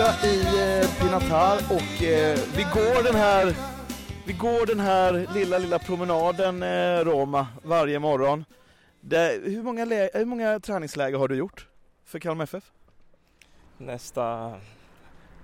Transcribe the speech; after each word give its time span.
torsdag 0.00 0.28
i 0.28 0.40
eh, 0.80 1.00
Pinatar 1.00 1.56
och 1.70 2.02
eh, 2.02 2.38
vi 2.56 2.62
går 2.62 3.02
den 3.02 3.14
här 3.14 3.54
vi 4.26 4.32
går 4.32 4.66
den 4.66 4.80
här 4.80 5.26
lilla, 5.34 5.58
lilla 5.58 5.78
promenaden 5.78 6.62
eh, 6.62 7.04
Roma 7.04 7.46
varje 7.62 7.98
morgon. 7.98 8.44
Det, 9.00 9.40
hur, 9.44 9.62
många 9.62 9.84
lä- 9.84 10.10
hur 10.14 10.24
många 10.24 10.60
träningsläger 10.60 11.18
har 11.18 11.28
du 11.28 11.34
gjort 11.36 11.68
för 12.04 12.18
Kalmar 12.18 12.44
FF? 12.44 12.64
Nästa 13.78 14.54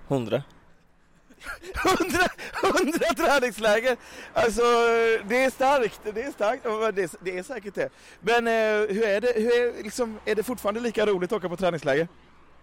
hundra. 0.07 0.43
Hundra, 1.83 2.27
hundra 2.63 3.07
träningsläger! 3.25 3.97
Alltså 4.33 4.61
det 5.27 5.43
är 5.43 5.49
starkt, 5.49 6.01
det 6.13 6.23
är 6.23 6.31
starkt, 6.31 6.63
det 6.63 7.03
är, 7.03 7.09
det 7.19 7.37
är 7.37 7.43
säkert 7.43 7.75
det. 7.75 7.89
Men 8.21 8.47
eh, 8.47 8.95
hur 8.95 9.03
är 9.03 9.21
det, 9.21 9.33
hur 9.35 9.51
är, 9.51 9.83
liksom, 9.83 10.19
är 10.25 10.35
det 10.35 10.43
fortfarande 10.43 10.79
lika 10.79 11.05
roligt 11.05 11.31
att 11.31 11.37
åka 11.37 11.49
på 11.49 11.57
träningsläger? 11.57 12.07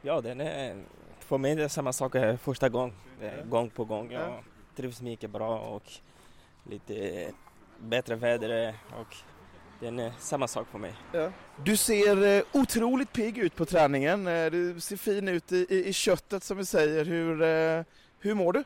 Ja, 0.02 0.20
den 0.20 0.40
är, 0.40 0.76
för 1.24 1.38
mig 1.38 1.52
är 1.52 1.56
det 1.56 1.68
samma 1.68 1.92
sak 1.92 2.14
eh, 2.14 2.36
första 2.36 2.68
gången. 2.68 2.94
Det 3.20 3.26
är 3.28 3.44
Gång 3.44 3.70
på 3.70 3.84
gång. 3.84 4.10
Jag 4.12 4.22
Ja. 4.22 4.40
trivs 4.76 5.00
mycket 5.02 5.30
bra 5.30 5.58
och 5.58 5.82
lite 6.70 7.30
bättre 7.78 8.14
väder 8.14 8.74
och 9.00 9.16
den 9.80 9.98
är 9.98 10.12
samma 10.18 10.48
sak 10.48 10.66
för 10.68 10.78
mig. 10.78 10.92
Du 11.64 11.76
ser 11.76 12.22
eh, 12.36 12.42
otroligt 12.52 13.12
pigg 13.12 13.38
ut 13.38 13.54
på 13.56 13.64
träningen, 13.64 14.26
Eh, 14.26 14.50
du 14.50 14.80
ser 14.80 14.96
fin 14.96 15.28
ut 15.28 15.52
i, 15.52 15.66
i, 15.70 15.88
i 15.88 15.92
köttet 15.92 16.42
som 16.42 16.56
vi 16.56 16.64
säger. 16.64 17.04
Hur, 17.04 17.42
eh, 17.42 17.84
hur 18.18 18.34
mår 18.34 18.52
du? 18.52 18.64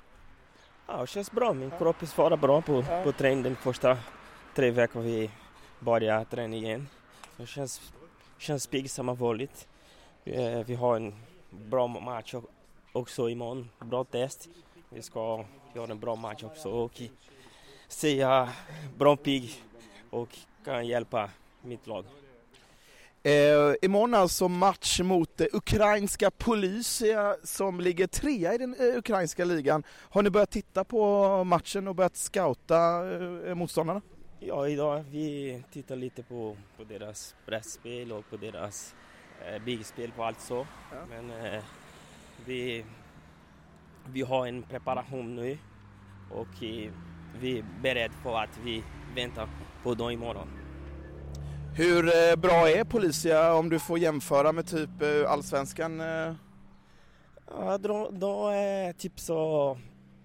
Ja, 0.87 1.01
det 1.01 1.07
känns 1.07 1.33
bra. 1.33 1.52
Min 1.52 1.71
kropp 1.71 1.97
svarar 2.07 2.37
bra 2.37 2.63
på, 2.63 2.85
Ja. 2.88 3.02
på 3.04 3.13
träning 3.13 3.43
den 3.43 3.57
första 3.57 3.99
tre 4.54 4.71
veckorna 4.71 5.04
vi 5.04 5.30
börjar 5.80 6.25
träna 6.25 6.57
igen. 6.57 6.88
Så 7.37 7.43
det 7.43 7.47
känns, 7.49 7.93
känns 8.38 8.66
pigg 8.66 8.91
som 8.91 9.16
vanligt. 9.16 9.69
Eh, 10.25 10.60
Vi 10.66 10.75
har 10.75 10.97
en 10.97 11.15
bra 11.51 11.87
match 11.87 12.35
också 12.99 13.29
imorgon. 13.29 13.68
Bra 13.80 14.04
test. 14.04 14.49
Vi 14.88 15.02
ska 15.02 15.45
göra 15.74 15.91
en 15.91 15.99
bra 15.99 16.16
match 16.16 16.43
också 16.43 16.71
och 16.71 17.02
säga 17.88 18.49
bra 18.99 19.16
pigg 19.16 19.63
och 20.10 20.29
kan 20.65 20.87
hjälpa 20.87 21.30
mitt 21.63 21.87
lag. 21.87 22.04
Eh, 23.23 23.74
imorgon 23.82 24.15
alltså 24.15 24.49
match 24.49 25.01
mot 25.01 25.41
eh, 25.41 25.46
ukrainska 25.52 26.30
Polysia 26.30 27.37
som 27.45 27.80
ligger 27.80 28.07
trea 28.07 28.54
i 28.54 28.59
den 28.59 28.74
eh, 28.74 28.99
ukrainska 28.99 29.45
ligan. 29.45 29.82
Har 29.88 30.23
ni 30.23 30.30
börjat 30.30 30.51
titta 30.51 30.85
på 30.85 31.45
matchen 31.45 31.88
och 31.88 31.95
börjat 31.95 32.16
scouta 32.16 32.76
eh, 33.49 33.54
motståndarna? 33.54 34.02
Ja, 34.41 34.69
idag 34.69 35.04
vi 35.10 35.63
tittar 35.73 35.96
lite 35.96 36.23
på, 36.23 36.57
på 36.76 36.85
deras 36.85 37.35
pressspel 37.46 38.13
och 38.13 38.30
på 38.30 38.37
deras 38.37 38.95
eh, 39.46 39.63
bigspel 39.63 40.10
på 40.10 40.24
allt 40.24 40.41
så. 40.41 40.66
Ja. 40.93 40.99
Men 41.10 41.45
eh, 41.45 41.63
vi, 42.47 42.85
vi 44.07 44.23
har 44.23 44.47
en 44.47 44.63
preparation 44.63 45.35
nu 45.35 45.59
och 46.31 46.63
eh, 46.63 46.93
vi 47.41 47.59
är 47.59 47.65
beredda 47.83 48.15
på 48.23 48.37
att 48.37 48.59
vi 48.65 48.83
väntar 49.15 49.49
på 49.83 49.95
dem 49.95 50.11
imorgon. 50.11 50.49
Hur 51.75 52.07
eh, 52.07 52.37
bra 52.37 52.69
är 52.71 52.85
Polysia 52.85 53.55
om 53.55 53.69
du 53.69 53.79
får 53.79 53.99
jämföra 53.99 54.53
med 54.53 54.66
typ 54.66 55.03
eh, 55.03 55.31
allsvenskan? 55.31 55.99
Ja, 57.51 57.79
de, 57.79 58.19
de 58.19 58.47
är 58.47 58.93
typ 58.93 59.21
så 59.21 59.71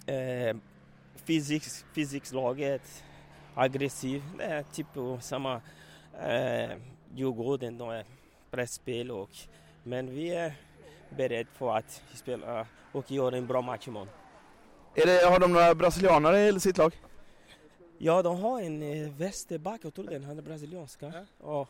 eh, 0.05 0.57
fysiks, 1.15 1.85
fysikslaget, 1.95 3.03
aggressiv. 3.55 4.23
Det 4.37 4.43
är 4.43 4.63
typ 4.63 4.87
samma 5.21 5.61
eh, 6.21 6.69
Djurgården, 7.15 7.77
de 7.77 7.89
är 7.89 8.05
pressspel 8.51 9.11
och 9.11 9.29
men 9.83 10.11
vi 10.11 10.35
är 10.35 10.53
beredda 11.13 11.49
på 11.57 11.71
att 11.71 12.03
spela 12.13 12.67
och 12.91 13.11
göra 13.11 13.37
en 13.37 13.47
bra 13.47 13.61
match 13.61 13.87
imorgon. 13.87 14.09
Är 14.95 15.05
det, 15.05 15.25
har 15.29 15.39
de 15.39 15.53
några 15.53 15.75
brasilianare 15.75 16.47
i 16.47 16.59
sitt 16.59 16.77
lag? 16.77 16.99
Ja, 17.97 18.21
de 18.21 18.41
har 18.41 18.61
en 18.61 18.81
eh, 18.81 19.11
vänsterback, 19.11 19.79
jag 19.83 19.93
tror 19.93 20.05
den, 20.05 20.23
han 20.23 20.37
är 20.37 20.41
brasilianska. 20.41 21.05
Ja. 21.05 21.25
Ja. 21.43 21.67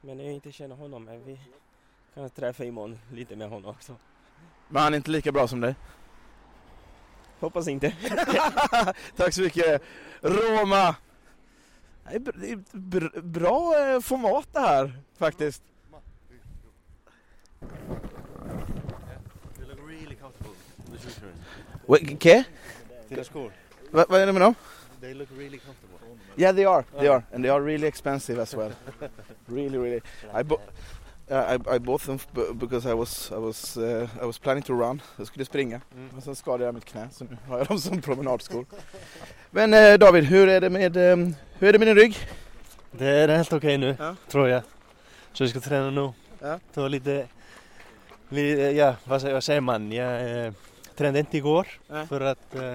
Men 0.00 0.20
jag 0.20 0.32
inte 0.32 0.52
känner 0.52 0.76
honom, 0.76 1.04
men 1.04 1.24
vi 1.24 1.40
kan 2.14 2.30
träffa 2.30 2.64
imorgon 2.64 2.98
lite 3.12 3.36
med 3.36 3.48
honom 3.48 3.70
också. 3.70 3.96
Men 4.68 4.82
han 4.82 4.92
är 4.92 4.96
inte 4.96 5.10
lika 5.10 5.32
bra 5.32 5.48
som 5.48 5.60
dig? 5.60 5.74
Hoppas 7.40 7.68
inte. 7.68 7.96
Tack 9.16 9.34
så 9.34 9.40
mycket. 9.42 9.82
Roma! 10.20 10.96
Det 12.34 12.50
är 12.50 13.20
bra 13.20 13.88
eh, 13.88 14.00
format 14.00 14.48
det 14.52 14.60
här 14.60 14.92
faktiskt. 15.18 15.62
They 19.56 19.66
look 19.66 19.78
really 19.88 20.14
comfortable, 20.14 20.54
the 20.92 20.98
shoes 20.98 21.20
in. 21.88 22.14
Okej, 22.16 22.44
Till 23.08 23.16
the 23.16 23.24
score. 23.24 23.50
vad 23.90 24.20
är 24.20 24.26
det 24.26 24.32
med 24.32 24.42
dem? 24.42 24.54
They 25.00 25.14
look 25.14 25.28
really 25.38 25.58
comfortable. 25.58 25.98
Yeah 26.36 26.54
they 26.56 26.64
are, 26.64 26.84
they 26.98 27.08
are. 27.08 27.22
And 27.34 27.44
they 27.44 27.50
are 27.50 27.60
really 27.64 27.86
expensive 27.86 28.42
as 28.42 28.54
well. 28.54 28.72
really, 29.46 29.78
really. 29.78 30.00
I, 30.40 30.42
bo- 30.42 30.60
uh, 31.30 31.36
I, 31.36 31.76
I 31.76 31.78
bought 31.78 32.02
them 32.06 32.18
because 32.58 32.90
I 32.90 32.94
was, 32.94 33.30
I, 33.32 33.38
was, 33.38 33.76
uh, 33.76 34.08
I 34.22 34.24
was 34.26 34.38
planning 34.38 34.62
to 34.62 34.72
run. 34.74 35.02
Jag 35.16 35.26
skulle 35.26 35.44
springa. 35.44 35.80
Men 36.12 36.22
sen 36.22 36.36
skadade 36.36 36.64
jag 36.64 36.74
mitt 36.74 36.84
knä 36.84 37.08
så 37.12 37.24
nu 37.24 37.36
har 37.48 37.58
jag 37.58 37.66
dem 37.66 37.78
som 37.78 38.00
promenadskor. 38.00 38.66
Men 39.50 39.74
eh, 39.74 39.94
David, 39.98 40.24
hur 40.24 40.48
är 40.48 40.60
det 40.60 40.70
med, 40.70 40.96
eh, 40.96 41.16
hur 41.58 41.68
är 41.68 41.72
det 41.72 41.78
med 41.78 41.88
din 41.88 41.96
rygg? 41.96 42.16
Det 42.92 43.06
är 43.06 43.28
helt 43.28 43.52
okej 43.52 43.78
nu, 43.78 43.96
Ja. 43.98 44.16
tror 44.28 44.48
jag. 44.48 44.62
Så 45.32 45.44
vi 45.44 45.50
ska 45.50 45.60
träna 45.60 45.90
nu. 45.90 46.12
Ja. 46.40 46.58
Ta 46.74 46.88
lite, 46.88 47.26
lite 48.28 48.60
ja, 48.62 48.94
vad 49.04 49.20
säger, 49.20 49.34
vad 49.34 49.44
säger 49.44 49.60
man? 49.60 49.92
Jag 49.92 50.54
tränade 50.96 51.18
inte 51.18 51.36
igår 51.36 51.66
för 52.08 52.20
att, 52.20 52.54
eh, 52.54 52.74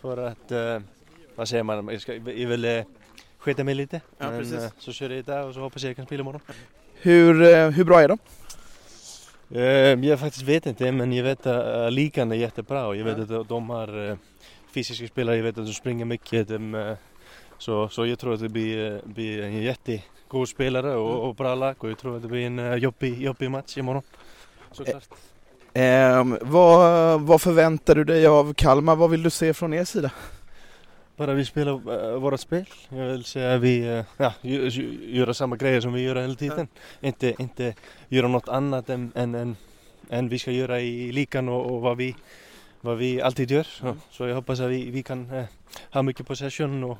för 0.00 0.16
att, 0.16 0.52
eh, 0.52 0.78
vad 1.34 1.48
säger 1.48 1.62
man? 1.62 1.88
Jag, 1.88 2.00
ska, 2.00 2.14
jag 2.14 2.48
vill 2.48 2.64
eh, 2.64 2.82
skita 3.38 3.64
mig 3.64 3.74
lite. 3.74 4.00
Ja, 4.18 4.28
precis. 4.28 4.54
eh, 4.58 4.70
så 4.78 4.92
kör 4.92 5.10
jag 5.10 5.18
idag 5.18 5.48
och 5.48 5.54
så 5.54 5.60
hoppas 5.60 5.82
jag 5.82 5.96
kan 5.96 6.06
spela 6.06 6.20
imorgon. 6.20 6.40
Hur, 6.94 7.70
hur 7.70 7.84
bra 7.84 8.00
är 8.02 8.08
de? 8.08 8.18
Jag 10.06 10.20
faktiskt 10.20 10.44
vet 10.44 10.66
inte 10.66 10.92
men 10.92 11.12
jag 11.12 11.24
vet 11.24 11.46
att 11.46 11.92
ligan 11.92 12.32
är 12.32 12.36
jättebra 12.36 12.86
och 12.86 12.96
jag 12.96 13.04
vet 13.04 13.30
Ja. 13.30 13.40
att 13.40 13.48
de- 13.48 13.70
har 13.70 14.18
fysiska 14.74 15.06
spelare, 15.06 15.36
jag 15.36 15.42
vet 15.42 15.58
att 15.58 15.66
de 15.66 15.72
springer 15.72 16.04
mycket. 16.04 16.48
De, 16.48 16.96
så, 17.58 17.88
så 17.88 18.06
jag 18.06 18.18
tror 18.18 18.34
att 18.34 18.40
det 18.40 18.48
blir, 18.48 19.00
blir 19.04 19.42
en 19.42 19.62
jättegod 19.62 20.48
spelare 20.48 20.94
och, 20.96 21.28
och 21.28 21.34
bra 21.34 21.54
lag 21.54 21.74
och 21.84 21.90
jag 21.90 21.98
tror 21.98 22.16
att 22.16 22.22
det 22.22 22.28
blir 22.28 22.46
en 22.46 22.78
jobbig, 22.80 23.22
jobbig 23.22 23.50
match 23.50 23.76
imorgon. 23.76 24.02
Såklart. 24.72 25.08
Ehm, 25.74 26.38
vad, 26.40 27.20
vad 27.20 27.40
förväntar 27.40 27.94
du 27.94 28.04
dig 28.04 28.26
av 28.26 28.54
Kalmar? 28.54 28.96
Vad 28.96 29.10
vill 29.10 29.22
du 29.22 29.30
se 29.30 29.54
från 29.54 29.74
er 29.74 29.84
sida? 29.84 30.10
Bara 31.16 31.34
vi 31.34 31.44
spelar 31.44 31.72
uh, 31.72 32.18
våra 32.18 32.38
spel. 32.38 32.64
Jag 32.88 33.06
vill 33.06 33.24
säga 33.24 33.54
att 33.54 33.60
vi 33.60 33.80
uh, 33.88 34.04
ja, 34.16 34.32
gö- 34.42 34.68
gö- 34.68 35.10
gör 35.10 35.32
samma 35.32 35.56
grejer 35.56 35.80
som 35.80 35.92
vi 35.92 36.02
gör 36.02 36.16
hela 36.16 36.34
tiden. 36.34 36.68
Inte, 37.00 37.34
inte 37.38 37.74
göra 38.08 38.28
något 38.28 38.48
annat 38.48 38.90
än, 38.90 39.12
än, 39.14 39.34
än, 39.34 39.56
än 40.10 40.28
vi 40.28 40.38
ska 40.38 40.50
göra 40.50 40.80
i 40.80 41.12
ligan 41.12 41.48
och, 41.48 41.74
och 41.74 41.80
vad, 41.80 41.96
vi, 41.96 42.16
vad 42.80 42.98
vi 42.98 43.22
alltid 43.22 43.50
gör. 43.50 43.62
Så, 43.62 43.96
så 44.10 44.26
jag 44.26 44.34
hoppas 44.34 44.60
att 44.60 44.70
vi, 44.70 44.90
vi 44.90 45.02
kan 45.02 45.30
eh, 45.30 45.44
ha 45.92 46.02
mycket 46.02 46.26
possession 46.26 46.84
och, 46.84 46.98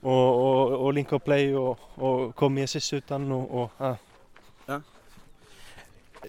och, 0.00 0.34
och, 0.34 0.84
och 0.84 0.92
link 0.92 1.12
och 1.12 1.24
play 1.24 1.56
och, 1.56 1.78
och 1.94 2.34
komma 2.34 2.60
i 2.60 2.62
assist 2.62 2.92
utan 2.92 3.32
och, 3.32 3.62
och 3.62 3.70
ja. 3.78 3.96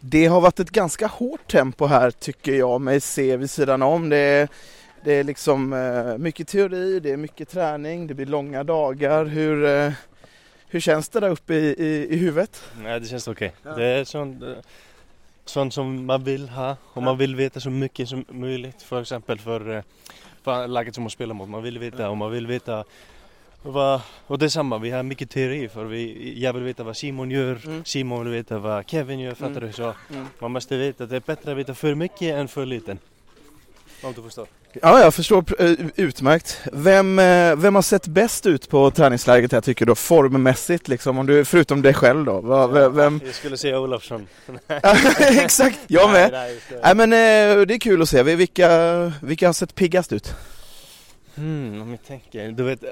Det 0.01 0.25
har 0.25 0.41
varit 0.41 0.59
ett 0.59 0.71
ganska 0.71 1.07
hårt 1.07 1.51
tempo 1.51 1.85
här 1.85 2.11
tycker 2.11 2.53
jag 2.53 2.81
mig 2.81 3.01
se 3.01 3.37
vid 3.37 3.49
sidan 3.49 3.81
om. 3.81 4.09
Det 4.09 4.17
är, 4.17 4.47
det 5.03 5.13
är 5.13 5.23
liksom 5.23 5.73
eh, 5.73 6.17
mycket 6.17 6.47
teori, 6.47 6.99
det 6.99 7.11
är 7.11 7.17
mycket 7.17 7.49
träning, 7.49 8.07
det 8.07 8.13
blir 8.13 8.25
långa 8.25 8.63
dagar. 8.63 9.25
Hur, 9.25 9.65
eh, 9.65 9.91
hur 10.67 10.79
känns 10.79 11.09
det 11.09 11.19
där 11.19 11.29
uppe 11.29 11.53
i, 11.53 11.75
i, 11.77 12.13
i 12.13 12.17
huvudet? 12.17 12.63
Nej, 12.83 12.99
det 12.99 13.05
känns 13.05 13.27
okej. 13.27 13.53
Ja. 13.63 13.75
Det 13.75 13.85
är 13.85 14.03
sånt, 14.03 14.43
eh, 14.43 14.49
sånt 15.45 15.73
som 15.73 16.05
man 16.05 16.23
vill 16.23 16.49
ha 16.49 16.77
och 16.83 17.03
man 17.03 17.17
vill 17.17 17.35
veta 17.35 17.59
så 17.59 17.69
mycket 17.69 18.09
som 18.09 18.25
möjligt. 18.29 18.81
För 18.81 19.01
exempel 19.01 19.39
för, 19.39 19.75
eh, 19.75 19.83
för 20.43 20.67
laget 20.67 20.95
som 20.95 21.03
man 21.03 21.11
spelar 21.11 21.33
mot. 21.33 21.49
Man 21.49 21.63
vill 21.63 21.79
veta 21.79 22.09
och 22.09 22.17
man 22.17 22.31
vill 22.31 22.47
veta 22.47 22.83
vad, 23.63 24.01
och 24.27 24.39
det 24.39 24.45
är 24.45 24.49
samma, 24.49 24.77
vi 24.77 24.89
har 24.89 25.03
mycket 25.03 25.29
teori 25.29 25.69
för 25.69 25.85
vi, 25.85 26.33
jag 26.41 26.53
vill 26.53 26.63
veta 26.63 26.83
vad 26.83 26.97
Simon 26.97 27.31
gör, 27.31 27.59
Mm. 27.65 27.85
Simon 27.85 28.23
vill 28.23 28.33
veta 28.33 28.57
vad 28.59 28.89
Kevin 28.89 29.19
gör, 29.19 29.33
fattar 29.35 29.51
Mm. 29.51 29.67
du? 29.67 29.73
Så 29.73 29.83
Mm. 30.09 30.25
man 30.39 30.51
måste 30.51 30.77
veta 30.77 31.03
att 31.03 31.09
det 31.09 31.15
är 31.15 31.23
bättre 31.25 31.51
att 31.51 31.57
veta 31.57 31.73
för 31.73 31.95
mycket 31.95 32.21
än 32.35 32.47
för 32.47 32.65
lite. 32.65 32.97
Om 34.03 34.13
du 34.13 34.21
förstår. 34.21 34.47
Ja, 34.81 34.99
jag 34.99 35.13
förstår 35.13 35.45
eh, 35.59 35.71
utmärkt. 35.95 36.59
Vem, 36.73 37.19
eh, 37.19 37.55
vem 37.55 37.75
har 37.75 37.81
sett 37.81 38.07
bäst 38.07 38.45
ut 38.45 38.69
på 38.69 38.91
träningsläget 38.91 39.51
här 39.51 39.61
tycker 39.61 39.85
du? 39.85 39.95
Formmässigt 39.95 40.87
liksom, 40.87 41.17
om 41.17 41.25
du, 41.25 41.45
förutom 41.45 41.81
dig 41.81 41.93
själv 41.93 42.25
då? 42.25 42.41
Va, 42.41 42.67
vem, 42.67 42.95
vem? 42.95 43.21
Jag 43.25 43.35
skulle 43.35 43.57
säga 43.57 43.79
Olofsson. 43.79 44.27
Exakt, 45.19 45.79
jag 45.87 46.11
med. 46.11 46.31
Nej, 46.31 46.59
nej. 46.71 46.79
Nej 46.83 46.95
men 46.95 47.13
eh, 47.13 47.65
det 47.65 47.73
är 47.73 47.79
kul 47.79 48.01
att 48.01 48.09
se. 48.09 48.23
Vilka, 48.23 49.11
vilka 49.21 49.47
har 49.47 49.53
sett 49.53 49.75
piggast 49.75 50.13
ut? 50.13 50.33
Hmm, 51.35 51.81
om 51.81 51.91
jag 51.91 52.03
tänker, 52.03 52.51
du 52.51 52.63
vet 52.63 52.83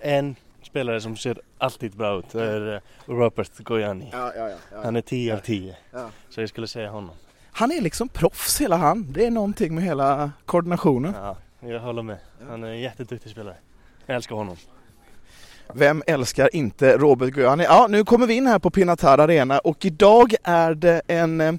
en 0.00 0.36
spelare 0.62 1.00
som 1.00 1.16
ser 1.16 1.40
alltid 1.58 1.96
bra 1.96 2.18
ut 2.18 2.34
är 2.34 2.74
eh, 2.74 2.80
Robert 3.06 3.58
Gojani. 3.58 4.08
Ja, 4.12 4.32
ja, 4.36 4.48
ja. 4.48 4.56
Han 4.84 4.96
är 4.96 5.00
10 5.00 5.34
av 5.34 5.38
10. 5.38 5.76
Ja. 5.90 6.10
Så 6.30 6.40
jag 6.40 6.48
skulle 6.48 6.66
säga 6.66 6.90
honom. 6.90 7.14
han 7.52 7.72
är 7.72 7.80
liksom 7.80 8.08
proffs 8.08 8.60
hela 8.60 8.76
han. 8.76 9.12
Det 9.12 9.26
är 9.26 9.30
någonting 9.30 9.74
med 9.74 9.84
hela 9.84 10.32
koordinationen. 10.46 11.14
Ja, 11.22 11.36
jag 11.60 11.80
håller 11.80 12.02
med. 12.02 12.18
Han 12.48 12.64
är 12.64 12.68
en 12.68 12.80
jätteduktig 12.80 13.32
spelare. 13.32 13.56
Jag 14.06 14.16
älskar 14.16 14.36
honom. 14.36 14.56
Vem 15.74 16.02
älskar 16.06 16.56
inte 16.56 16.96
Robert 16.96 17.30
Guani? 17.34 17.64
Ja, 17.64 17.86
nu 17.90 18.04
kommer 18.04 18.26
vi 18.26 18.34
in 18.34 18.46
här 18.46 18.58
på 18.58 18.70
Pinatar 18.70 19.18
Arena 19.18 19.58
och 19.58 19.84
idag 19.84 20.34
är 20.42 20.74
det 20.74 21.02
en 21.06 21.40
eh, 21.40 21.52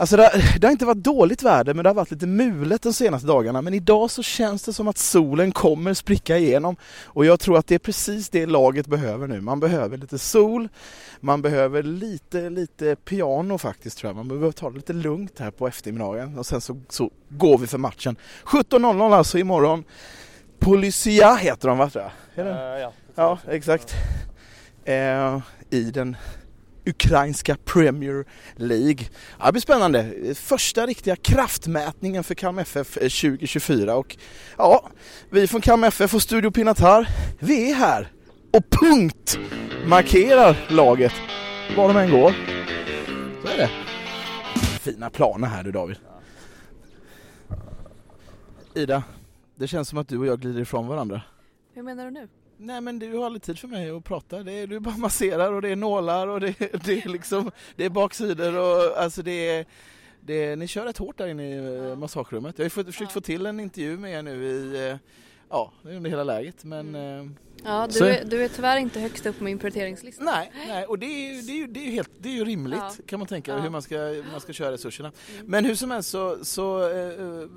Alltså 0.00 0.16
det, 0.16 0.42
det 0.58 0.66
har 0.66 0.72
inte 0.72 0.86
varit 0.86 1.04
dåligt 1.04 1.42
väder 1.42 1.74
men 1.74 1.82
det 1.82 1.88
har 1.88 1.94
varit 1.94 2.10
lite 2.10 2.26
mulet 2.26 2.82
de 2.82 2.92
senaste 2.92 3.26
dagarna 3.26 3.62
men 3.62 3.74
idag 3.74 4.10
så 4.10 4.22
känns 4.22 4.62
det 4.62 4.72
som 4.72 4.88
att 4.88 4.98
solen 4.98 5.52
kommer 5.52 5.94
spricka 5.94 6.38
igenom 6.38 6.76
och 7.04 7.24
jag 7.26 7.40
tror 7.40 7.58
att 7.58 7.66
det 7.66 7.74
är 7.74 7.78
precis 7.78 8.28
det 8.28 8.46
laget 8.46 8.86
behöver 8.86 9.26
nu. 9.26 9.40
Man 9.40 9.60
behöver 9.60 9.96
lite 9.96 10.18
sol, 10.18 10.68
man 11.20 11.42
behöver 11.42 11.82
lite, 11.82 12.50
lite 12.50 12.96
piano 12.96 13.58
faktiskt 13.58 13.98
tror 13.98 14.08
jag. 14.08 14.16
Man 14.16 14.28
behöver 14.28 14.52
ta 14.52 14.70
det 14.70 14.76
lite 14.76 14.92
lugnt 14.92 15.38
här 15.38 15.50
på 15.50 15.68
eftermiddagen 15.68 16.38
och 16.38 16.46
sen 16.46 16.60
så, 16.60 16.80
så 16.88 17.10
går 17.28 17.58
vi 17.58 17.66
för 17.66 17.78
matchen. 17.78 18.16
17.00 18.44 19.14
alltså 19.14 19.38
imorgon. 19.38 19.84
Polisia 20.58 21.34
heter 21.34 21.68
de 21.68 21.78
va 21.78 21.90
tror 21.90 22.04
jag? 22.04 22.46
Är 22.46 22.50
det? 22.50 22.74
Eh, 22.74 22.80
ja. 22.80 22.92
Ja, 23.14 23.38
exakt. 23.48 23.94
Eh, 24.84 25.38
I 25.70 25.90
den 25.90 26.16
ukrainska 26.86 27.56
Premier 27.64 28.24
League. 28.56 29.06
Ja, 29.38 29.46
det 29.46 29.52
blir 29.52 29.62
spännande. 29.62 30.34
Första 30.34 30.86
riktiga 30.86 31.16
kraftmätningen 31.16 32.24
för 32.24 32.34
Kalmar 32.34 32.62
FF 32.62 32.94
2024 32.94 33.92
eh, 33.92 33.98
och 33.98 34.16
ja, 34.58 34.90
vi 35.30 35.46
från 35.46 35.60
Kalmar 35.60 35.88
FF 35.88 36.14
och 36.14 36.22
Studio 36.22 36.50
Pinatar, 36.50 37.08
vi 37.38 37.70
är 37.70 37.74
här 37.74 38.12
och 38.52 38.64
punkt 38.70 39.38
markerar 39.86 40.56
laget 40.70 41.12
var 41.76 41.88
de 41.88 41.96
än 41.96 42.10
går. 42.10 42.34
Så 43.42 43.48
är 43.48 43.56
det. 43.56 43.70
Fina 44.80 45.10
planer 45.10 45.48
här 45.48 45.62
du 45.62 45.72
David. 45.72 45.96
Ida, 48.74 49.02
det 49.54 49.68
känns 49.68 49.88
som 49.88 49.98
att 49.98 50.08
du 50.08 50.18
och 50.18 50.26
jag 50.26 50.40
glider 50.40 50.60
ifrån 50.60 50.86
varandra. 50.86 51.22
Hur 51.74 51.82
menar 51.82 52.04
du 52.04 52.10
nu? 52.10 52.28
Nej 52.62 52.80
men 52.80 52.98
du 52.98 53.16
har 53.16 53.26
aldrig 53.26 53.42
tid 53.42 53.58
för 53.58 53.68
mig 53.68 53.90
att 53.90 54.04
prata. 54.04 54.42
Det 54.42 54.52
är, 54.52 54.66
du 54.66 54.80
bara 54.80 54.96
masserar 54.96 55.52
och 55.52 55.62
det 55.62 55.68
är 55.68 55.76
nålar 55.76 56.28
och 56.28 56.40
det, 56.40 56.58
det 56.84 57.04
är 57.04 57.08
liksom 57.08 57.50
det 57.76 57.84
är 57.84 57.90
baksidor 57.90 58.58
och 58.58 58.98
alltså 58.98 59.22
det 59.22 59.48
är, 59.48 59.66
det 60.20 60.56
ni 60.56 60.66
kör 60.66 60.84
rätt 60.84 60.98
hårt 60.98 61.18
där 61.18 61.26
inne 61.26 61.54
i 61.54 61.76
eh, 61.76 61.96
massagerummet. 61.96 62.58
Jag 62.58 62.64
har 62.64 62.78
ju 62.78 62.84
försökt 62.84 63.12
få 63.12 63.20
till 63.20 63.46
en 63.46 63.60
intervju 63.60 63.96
med 63.96 64.12
er 64.12 64.22
nu 64.22 64.44
i 64.44 64.88
eh, 64.88 64.96
ja, 65.50 65.72
under 65.84 66.10
hela 66.10 66.24
läget 66.24 66.64
men 66.64 66.94
eh, 66.94 67.26
Ja, 67.64 67.88
du 67.92 68.06
är, 68.08 68.24
du 68.24 68.44
är 68.44 68.48
tyvärr 68.48 68.76
inte 68.76 69.00
högst 69.00 69.26
upp 69.26 69.38
på 69.38 69.44
min 69.44 69.58
prioriteringslista. 69.58 70.24
nej, 70.24 70.52
nej 70.68 70.86
och 70.86 70.98
det 70.98 71.06
är 71.06 71.34
ju, 71.34 71.40
det 71.42 71.52
är 71.52 71.56
ju, 71.56 71.66
det 71.66 71.80
är 71.80 71.84
ju 71.84 71.90
helt, 71.90 72.10
det 72.18 72.28
är 72.28 72.32
ju 72.32 72.44
rimligt 72.44 72.78
Ja. 72.78 72.92
kan 73.06 73.18
man 73.18 73.28
tänka 73.28 73.52
Ja. 73.52 73.58
hur 73.58 73.70
man 73.70 73.82
ska, 73.82 74.22
man 74.32 74.40
ska 74.40 74.52
köra 74.52 74.72
resurserna. 74.72 75.12
Mm. 75.34 75.46
Men 75.46 75.64
hur 75.64 75.74
som 75.74 75.90
helst 75.90 76.10
så, 76.10 76.44
så 76.44 76.90
eh, 76.90 77.48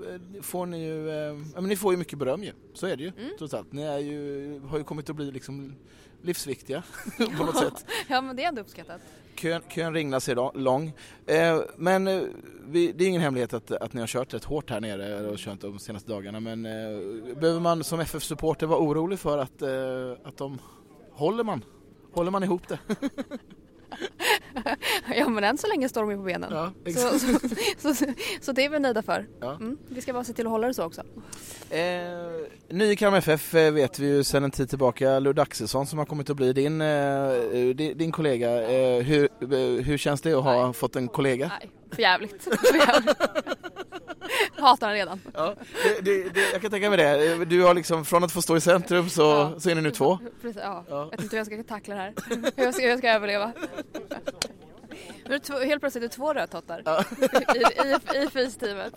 får 0.41 0.65
ni 0.65 0.85
ju, 0.85 1.07
ja, 1.55 1.61
men 1.61 1.69
ni 1.69 1.75
får 1.75 1.93
ju 1.93 1.97
mycket 1.97 2.19
beröm 2.19 2.43
ju. 2.43 2.51
Så 2.73 2.87
är 2.87 2.95
det 2.95 3.03
ju 3.03 3.11
Mm. 3.17 3.29
trots 3.37 3.53
allt. 3.53 3.71
Ni 3.73 3.81
är 3.83 3.97
ju, 3.97 4.59
har 4.67 4.77
ju 4.77 4.83
kommit 4.83 5.09
att 5.09 5.15
bli 5.15 5.31
liksom 5.31 5.75
livsviktiga 6.23 6.83
på 7.37 7.43
något 7.43 7.57
sätt. 7.57 7.85
Ja, 8.07 8.21
men 8.21 8.35
det 8.35 8.43
är 8.43 8.47
ändå 8.47 8.61
uppskattat. 8.61 9.01
Kön, 9.35 9.61
kön 9.67 9.93
ringlas 9.93 10.29
är 10.29 10.57
lång. 10.57 10.93
Eh, 11.25 11.59
men 11.77 12.07
eh, 12.07 12.21
vi, 12.67 12.91
det 12.91 13.03
är 13.03 13.07
ingen 13.07 13.21
hemlighet 13.21 13.53
att, 13.53 13.71
att 13.71 13.93
ni 13.93 13.99
har 13.99 14.07
kört 14.07 14.33
rätt 14.33 14.43
hårt 14.43 14.69
här 14.69 14.81
nere 14.81 15.27
och 15.27 15.37
kört 15.37 15.61
de 15.61 15.79
senaste 15.79 16.11
dagarna. 16.11 16.39
Men 16.39 16.65
eh, 16.65 17.35
behöver 17.35 17.59
man 17.59 17.83
som 17.83 17.99
FF-supporter 17.99 18.67
vara 18.67 18.79
orolig 18.79 19.19
för 19.19 19.37
att, 19.37 19.61
eh, 19.61 20.27
att 20.27 20.37
de 20.37 20.59
håller 21.11 21.43
man? 21.43 21.63
Håller 22.11 22.31
man 22.31 22.43
ihop 22.43 22.67
det? 22.67 22.79
Ja, 25.15 25.29
men 25.29 25.43
än 25.43 25.57
så 25.57 25.67
länge 25.67 25.89
står 25.89 26.01
de 26.01 26.11
ju 26.11 26.17
på 26.17 26.23
benen. 26.23 26.49
Ja, 26.53 26.71
Så, 26.83 26.89
exakt. 26.89 27.21
så, 27.81 27.95
så, 27.95 28.05
så 28.41 28.51
det 28.51 28.65
är 28.65 28.69
vi 28.69 28.79
nöjda 28.79 29.01
för. 29.01 29.25
Ja. 29.39 29.51
Mm, 29.55 29.77
vi 29.89 30.01
ska 30.01 30.13
bara 30.13 30.23
se 30.23 30.33
till 30.33 30.45
att 30.45 30.51
hålla 30.51 30.67
det 30.67 30.73
så 30.73 30.83
också. 30.83 31.01
Eh, 31.69 31.79
ny 32.69 32.85
i 32.91 32.95
Kalmar 32.95 33.17
FF 33.17 33.53
eh, 33.55 33.71
vet 33.71 33.99
vi 33.99 34.07
ju 34.07 34.23
sedan 34.23 34.43
en 34.43 34.51
tid 34.51 34.69
tillbaka, 34.69 35.19
Ludd 35.19 35.39
Axelsson 35.39 35.87
som 35.87 35.99
har 35.99 36.05
kommit 36.05 36.29
att 36.29 36.35
bli 36.37 36.53
din, 36.53 36.81
eh, 36.81 37.31
din, 37.75 37.97
din 37.97 38.11
kollega. 38.11 38.71
Eh, 38.71 39.03
hur, 39.03 39.23
eh, 39.41 39.83
hur 39.85 39.97
känns 39.97 40.21
det 40.21 40.33
att 40.33 40.43
ha 40.43 40.63
Nej. 40.65 40.73
fått 40.73 40.95
en 40.95 41.07
kollega? 41.07 41.51
Nej, 41.59 41.69
för 41.91 42.01
jävligt. 42.01 42.43
För 42.43 42.77
jävligt. 42.77 43.17
Hatar 44.63 44.87
den 44.87 44.95
redan. 44.95 45.21
Ja, 45.33 45.55
det, 45.83 46.01
det, 46.01 46.29
det, 46.29 46.51
jag 46.51 46.61
kan 46.61 46.71
tänka 46.71 46.89
mig 46.89 46.97
det. 46.97 47.45
Du 47.45 47.63
har 47.63 47.73
liksom, 47.73 48.05
från 48.05 48.23
att 48.23 48.31
få 48.31 48.41
stå 48.41 48.57
i 48.57 48.61
centrum 48.61 49.09
så, 49.09 49.21
Ja. 49.21 49.53
så 49.59 49.69
är 49.69 49.75
ni 49.75 49.81
nu 49.81 49.91
två. 49.91 50.19
Precis, 50.41 50.61
ja. 50.63 50.83
Ja. 50.89 50.97
Jag 50.97 51.09
vet 51.11 51.23
inte 51.23 51.35
hur 51.35 51.39
jag 51.39 51.47
ska 51.47 51.63
tackla 51.73 51.95
det 51.95 52.01
här. 52.01 52.13
Hur 52.55 52.63
jag 52.63 52.73
ska, 52.73 52.83
hur 52.83 52.89
jag 52.89 52.97
ska 52.99 53.09
överleva. 53.09 53.51
Nu 55.27 55.35
är 55.35 55.65
helt 55.65 55.81
plötsligt 55.81 56.03
är 56.03 56.07
det 56.07 56.13
två 56.15 56.33
rödtottar 56.33 56.81
Ja. 56.85 57.03
i, 57.55 58.17
i, 58.19 58.23
i 58.23 58.29
fysteamet. 58.29 58.93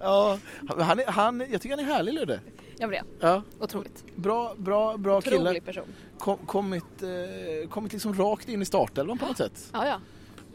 Ja, 0.00 0.38
han 0.78 1.00
är, 1.00 1.06
han, 1.06 1.40
jag 1.50 1.62
tycker 1.62 1.76
han 1.76 1.86
är 1.86 1.94
härlig 1.94 2.12
Ludde. 2.14 2.40
Ja, 2.78 2.86
men 2.86 2.90
det. 2.90 3.02
Ja, 3.26 3.42
Otroligt. 3.60 4.04
bra, 4.16 4.54
bra, 4.56 4.96
bra 4.96 5.20
kille. 5.20 5.36
Otrolig 5.36 5.64
person. 5.64 5.84
Kom, 6.18 6.38
kommit, 6.46 7.02
eh, 7.02 7.68
kommit 7.68 7.92
liksom 7.92 8.14
rakt 8.14 8.48
in 8.48 8.62
i 8.62 8.64
startelvan 8.64 9.18
på 9.18 9.26
något 9.26 9.36
sätt. 9.36 9.70
Ja, 9.72 9.86
ja. 9.86 10.00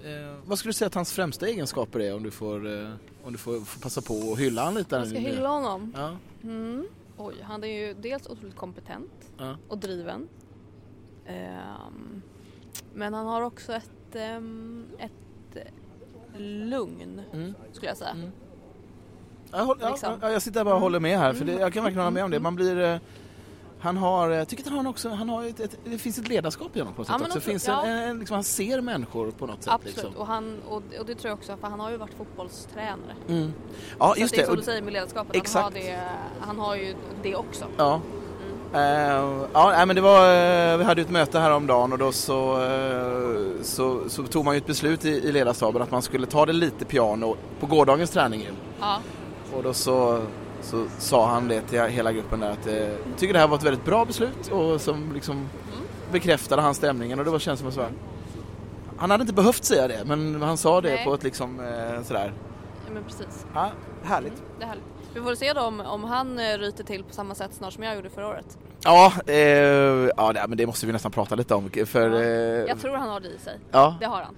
Eh, 0.06 0.36
vad 0.46 0.60
skulle 0.60 0.70
du 0.70 0.74
säga 0.74 0.88
att 0.88 0.96
hans 0.96 1.12
främsta 1.14 1.48
egenskaper 1.48 2.00
är 2.00 2.16
om 2.16 2.24
du 2.24 2.32
får, 2.32 2.68
eh, 2.82 2.90
om 3.24 3.32
du 3.32 3.38
får, 3.38 3.60
får 3.62 3.82
passa 3.82 4.02
på 4.02 4.14
och 4.14 4.38
hylla 4.38 4.64
han 4.64 4.74
lite? 4.74 4.96
Jag 4.96 5.08
ska 5.08 5.18
hylla 5.20 5.50
honom. 5.50 5.94
Ja, 5.98 6.18
Mm. 6.44 6.88
Oj, 7.18 7.36
han 7.42 7.64
är 7.64 7.68
ju 7.68 7.94
dels 7.94 8.28
otroligt 8.30 8.56
kompetent 8.56 9.12
ja. 9.38 9.58
och 9.68 9.78
driven. 9.78 10.28
Ehm, 11.26 12.22
men 12.94 13.14
han 13.14 13.26
har 13.28 13.42
också 13.42 13.74
ett, 13.74 14.16
ehm, 14.16 14.86
ett 15.00 15.56
eh, 15.56 16.40
lugn, 16.42 17.22
Mm. 17.34 17.54
skulle 17.72 17.88
jag 17.88 17.98
säga. 17.98 18.10
Mm. 18.12 18.32
Jag, 19.52 19.66
håller, 19.66 19.90
Liksom. 19.90 20.18
ja, 20.22 20.32
jag 20.32 20.42
sitter 20.42 20.64
bara 20.64 20.76
och 20.76 20.82
håller 20.82 21.00
med 21.00 21.18
här 21.20 21.34
för 21.34 21.46
det, 21.46 21.52
Mm. 21.52 21.62
jag 21.62 21.74
kan 21.74 21.84
verkligen 21.84 22.04
hålla 22.04 22.12
med 22.14 22.24
om 22.24 22.32
det. 22.32 22.40
Man 22.40 22.56
blir, 22.56 22.78
eh, 22.82 22.98
han 23.82 23.98
har, 23.98 24.30
jag 24.30 24.48
tycker 24.48 24.64
att 24.64 24.72
han 24.72 24.88
också, 24.88 25.10
han 25.10 25.30
har 25.30 25.44
ett, 25.44 25.60
ett, 25.60 25.78
det 25.84 25.98
finns 25.98 26.18
ett 26.18 26.28
ledarskap 26.28 26.76
i 26.76 26.80
honom 26.80 26.94
på 26.94 27.02
något 27.02 27.10
Ja, 27.10 27.18
sätt 27.18 27.28
också. 27.28 27.38
Också- 27.38 27.50
finns 27.50 27.68
ja. 27.68 27.84
en, 27.86 27.98
en, 27.98 28.20
liksom, 28.20 28.34
han 28.36 28.44
ser 28.44 28.82
människor 28.82 29.32
på 29.32 29.46
något 29.48 29.64
sätt. 29.64 29.74
Absolut, 29.74 29.96
Liksom. 29.96 30.16
och, 30.16 30.28
han, 30.28 30.58
och, 30.70 30.76
och 31.00 31.06
det 31.06 31.16
tror 31.16 31.30
jag 31.30 31.34
också, 31.34 31.58
för 31.62 31.68
han 31.68 31.80
har 31.80 31.92
ju 31.92 31.98
varit 31.98 32.14
fotbollstränare. 32.18 33.16
Mm. 33.30 33.54
Ja, 34.00 34.14
så 34.16 34.22
just 34.22 34.36
det 34.36 34.42
är 34.42 34.46
som 34.46 34.56
du 34.56 34.62
säger 34.62 34.82
med 34.82 34.94
ledarskapet, 34.94 35.36
Exakt. 35.36 35.64
Han, 35.64 35.74
har 35.74 35.80
det, 35.82 36.00
han 36.40 36.60
har 36.60 36.76
ju 36.76 36.96
det 37.24 37.36
också. 37.36 37.66
Ja. 37.78 38.02
Eh, 38.74 38.82
ja, 39.54 39.84
men 39.86 39.96
det 39.96 40.02
var, 40.02 40.26
eh, 40.74 40.78
vi 40.78 40.84
hade 40.84 41.02
ett 41.02 41.10
möte 41.10 41.40
häromdagen 41.40 41.92
och 41.94 41.98
då 42.00 42.12
så, 42.12 42.64
eh, 42.64 43.62
så, 43.62 44.10
så 44.10 44.24
tog 44.24 44.46
man 44.46 44.54
ju 44.54 44.58
ett 44.58 44.66
beslut 44.66 45.06
i, 45.06 45.10
i 45.10 45.32
ledarstaben 45.32 45.82
att 45.82 45.92
man 45.92 46.02
skulle 46.02 46.28
ta 46.28 46.46
det 46.46 46.54
lite 46.54 46.86
piano 46.86 47.36
på 47.60 47.66
gårdagens 47.66 48.10
träning. 48.10 48.48
Ja, 48.80 48.98
Och 49.54 49.64
då 49.64 49.74
så, 49.74 50.22
så 50.62 50.86
sa 51.00 51.28
han 51.28 51.48
det 51.48 51.62
till 51.62 51.82
hela 51.82 52.12
gruppen 52.12 52.40
där 52.40 52.52
att 52.52 52.68
eh, 52.68 52.76
jag 52.84 52.98
tycker 53.18 53.34
det 53.34 53.40
här 53.40 53.48
var 53.48 53.58
ett 53.58 53.64
väldigt 53.64 53.86
bra 53.86 54.06
beslut 54.06 54.48
och 54.52 54.82
som 54.82 55.14
liksom 55.14 55.36
Mm. 55.36 55.84
bekräftade 56.12 56.62
hans 56.62 56.78
stämningen 56.78 57.20
och 57.20 57.26
det 57.26 57.32
var 57.32 57.40
känns 57.40 57.60
som 57.60 57.68
att 57.68 57.74
så 57.74 57.82
här, 57.82 57.92
han 58.98 59.12
hade 59.12 59.22
inte 59.22 59.34
behövt 59.34 59.64
säga 59.64 59.88
det 59.88 60.02
men 60.06 60.42
han 60.42 60.58
sa 60.58 60.82
det 60.82 60.90
Nej. 60.96 61.06
på 61.06 61.14
ett 61.14 61.24
liksom 61.24 61.60
eh, 61.60 62.04
sådär, 62.04 62.34
ja 62.88 62.94
men 62.94 63.04
precis. 63.04 63.46
ja, 63.54 63.70
härligt. 64.04 64.34
Mm, 64.34 64.44
det 64.60 64.64
är 64.64 64.68
härligt. 64.68 64.84
Vi 65.14 65.22
får 65.22 65.36
se 65.36 65.54
då 65.54 65.62
om, 65.62 65.80
om 65.80 66.04
han 66.04 66.40
eh, 66.40 66.58
ryter 66.58 66.84
till 66.84 67.04
på 67.04 67.14
samma 67.14 67.36
sätt 67.36 67.54
snart 67.54 67.74
som 67.74 67.84
jag 67.84 67.96
gjorde 67.96 68.10
förra 68.10 68.28
året. 68.28 68.58
Ja, 68.84 69.14
eh, 69.28 69.36
ja 70.18 70.46
men 70.48 70.58
det 70.58 70.66
måste 70.66 70.86
vi 70.86 70.92
nästan 70.94 71.12
prata 71.12 71.36
lite 71.36 71.56
om 71.56 71.70
för 71.86 72.10
Ja, 72.10 72.22
eh, 72.22 72.66
Jag 72.70 72.80
tror 72.80 72.98
han 72.98 73.10
har 73.10 73.20
det 73.20 73.28
i 73.28 73.38
sig. 73.40 73.60
ja. 73.72 73.96
Det 74.00 74.06
har 74.06 74.22
han. 74.22 74.36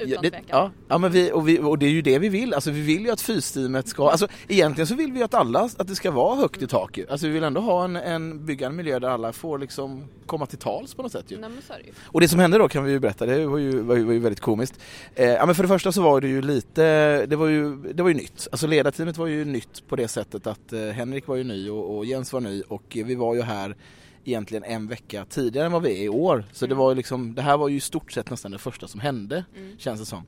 Utan 0.00 0.10
Ja, 0.10 0.20
det, 0.22 0.30
tvekan. 0.30 0.46
ja, 0.48 0.70
ja 0.88 0.98
men 0.98 1.12
vi, 1.12 1.32
och, 1.32 1.48
vi, 1.48 1.58
och 1.58 1.78
det 1.78 1.86
är 1.86 1.90
ju 1.90 2.02
det 2.02 2.18
vi 2.18 2.28
vill. 2.28 2.54
Alltså 2.54 2.70
vi 2.70 2.80
vill 2.80 3.04
ju 3.04 3.10
att 3.10 3.20
fysteamet 3.20 3.88
ska, 3.88 4.10
alltså 4.10 4.28
egentligen 4.48 4.86
så 4.86 4.94
vill 4.94 5.12
vi 5.12 5.22
att 5.22 5.34
alla, 5.34 5.60
att 5.76 5.88
det 5.88 5.94
ska 5.94 6.10
vara 6.10 6.36
högt 6.36 6.62
i 6.62 6.66
tak 6.66 6.98
ju. 6.98 7.06
Alltså 7.08 7.26
vi 7.26 7.32
vill 7.32 7.44
ändå 7.44 7.60
ha 7.60 7.84
en, 7.84 7.96
en 7.96 8.46
bygga 8.46 8.66
en 8.66 8.76
miljö 8.76 8.98
där 8.98 9.08
alla 9.08 9.32
får 9.32 9.58
liksom 9.58 10.04
komma 10.26 10.46
till 10.46 10.58
tals 10.58 10.94
på 10.94 11.02
något 11.02 11.12
sätt 11.12 11.24
ju. 11.28 11.38
Nej 11.38 11.50
det 11.68 11.86
ju. 11.86 11.92
Och 12.02 12.20
det 12.20 12.28
som 12.28 12.38
hände 12.38 12.58
då 12.58 12.68
kan 12.68 12.84
vi 12.84 12.92
ju 12.92 12.98
berätta, 12.98 13.26
det 13.26 13.46
var 13.46 13.58
ju, 13.58 13.80
var 13.80 13.96
ju, 13.96 14.04
var 14.04 14.12
ju 14.12 14.18
väldigt 14.18 14.40
komiskt. 14.40 14.80
Eh, 15.14 15.26
ja 15.28 15.46
men 15.46 15.54
för 15.54 15.62
det 15.62 15.68
första 15.68 15.92
så 15.92 16.02
var 16.02 16.20
det 16.20 16.28
ju 16.28 16.42
lite, 16.42 16.82
det 17.26 17.36
var 17.36 17.46
ju, 17.46 17.76
det 17.76 18.02
var 18.02 18.10
ju 18.10 18.16
nytt. 18.16 18.48
Alltså 18.52 18.66
ledarteamet 18.66 19.18
var 19.18 19.26
ju 19.26 19.44
nytt 19.44 19.88
på 19.88 19.96
det 19.96 20.08
sättet 20.08 20.46
att 20.46 20.72
eh, 20.72 20.80
Henrik 20.80 21.26
var 21.26 21.36
ju 21.36 21.44
ny 21.44 21.70
och, 21.70 21.96
och 21.96 22.04
Jens 22.04 22.32
var 22.32 22.40
ny 22.40 22.62
och 22.68 22.82
vi 22.90 23.14
var 23.14 23.34
ju 23.34 23.42
här 23.42 23.76
egentligen 24.24 24.64
en 24.64 24.86
vecka 24.86 25.24
tidigare 25.24 25.66
än 25.66 25.72
vad 25.72 25.82
vi 25.82 26.00
är 26.00 26.04
i 26.04 26.08
år. 26.08 26.44
Så 26.52 26.66
det 26.66 26.72
Mm. 26.72 26.78
var 26.84 26.94
liksom, 26.94 27.34
det 27.34 27.42
här 27.42 27.56
var 27.56 27.68
ju 27.68 27.76
i 27.76 27.80
stort 27.80 28.12
sett 28.12 28.30
nästan 28.30 28.50
det 28.50 28.58
första 28.58 28.88
som 28.88 29.00
hände 29.00 29.44
Mm. 29.56 29.78
känns 29.78 30.00
det 30.00 30.06
som. 30.06 30.26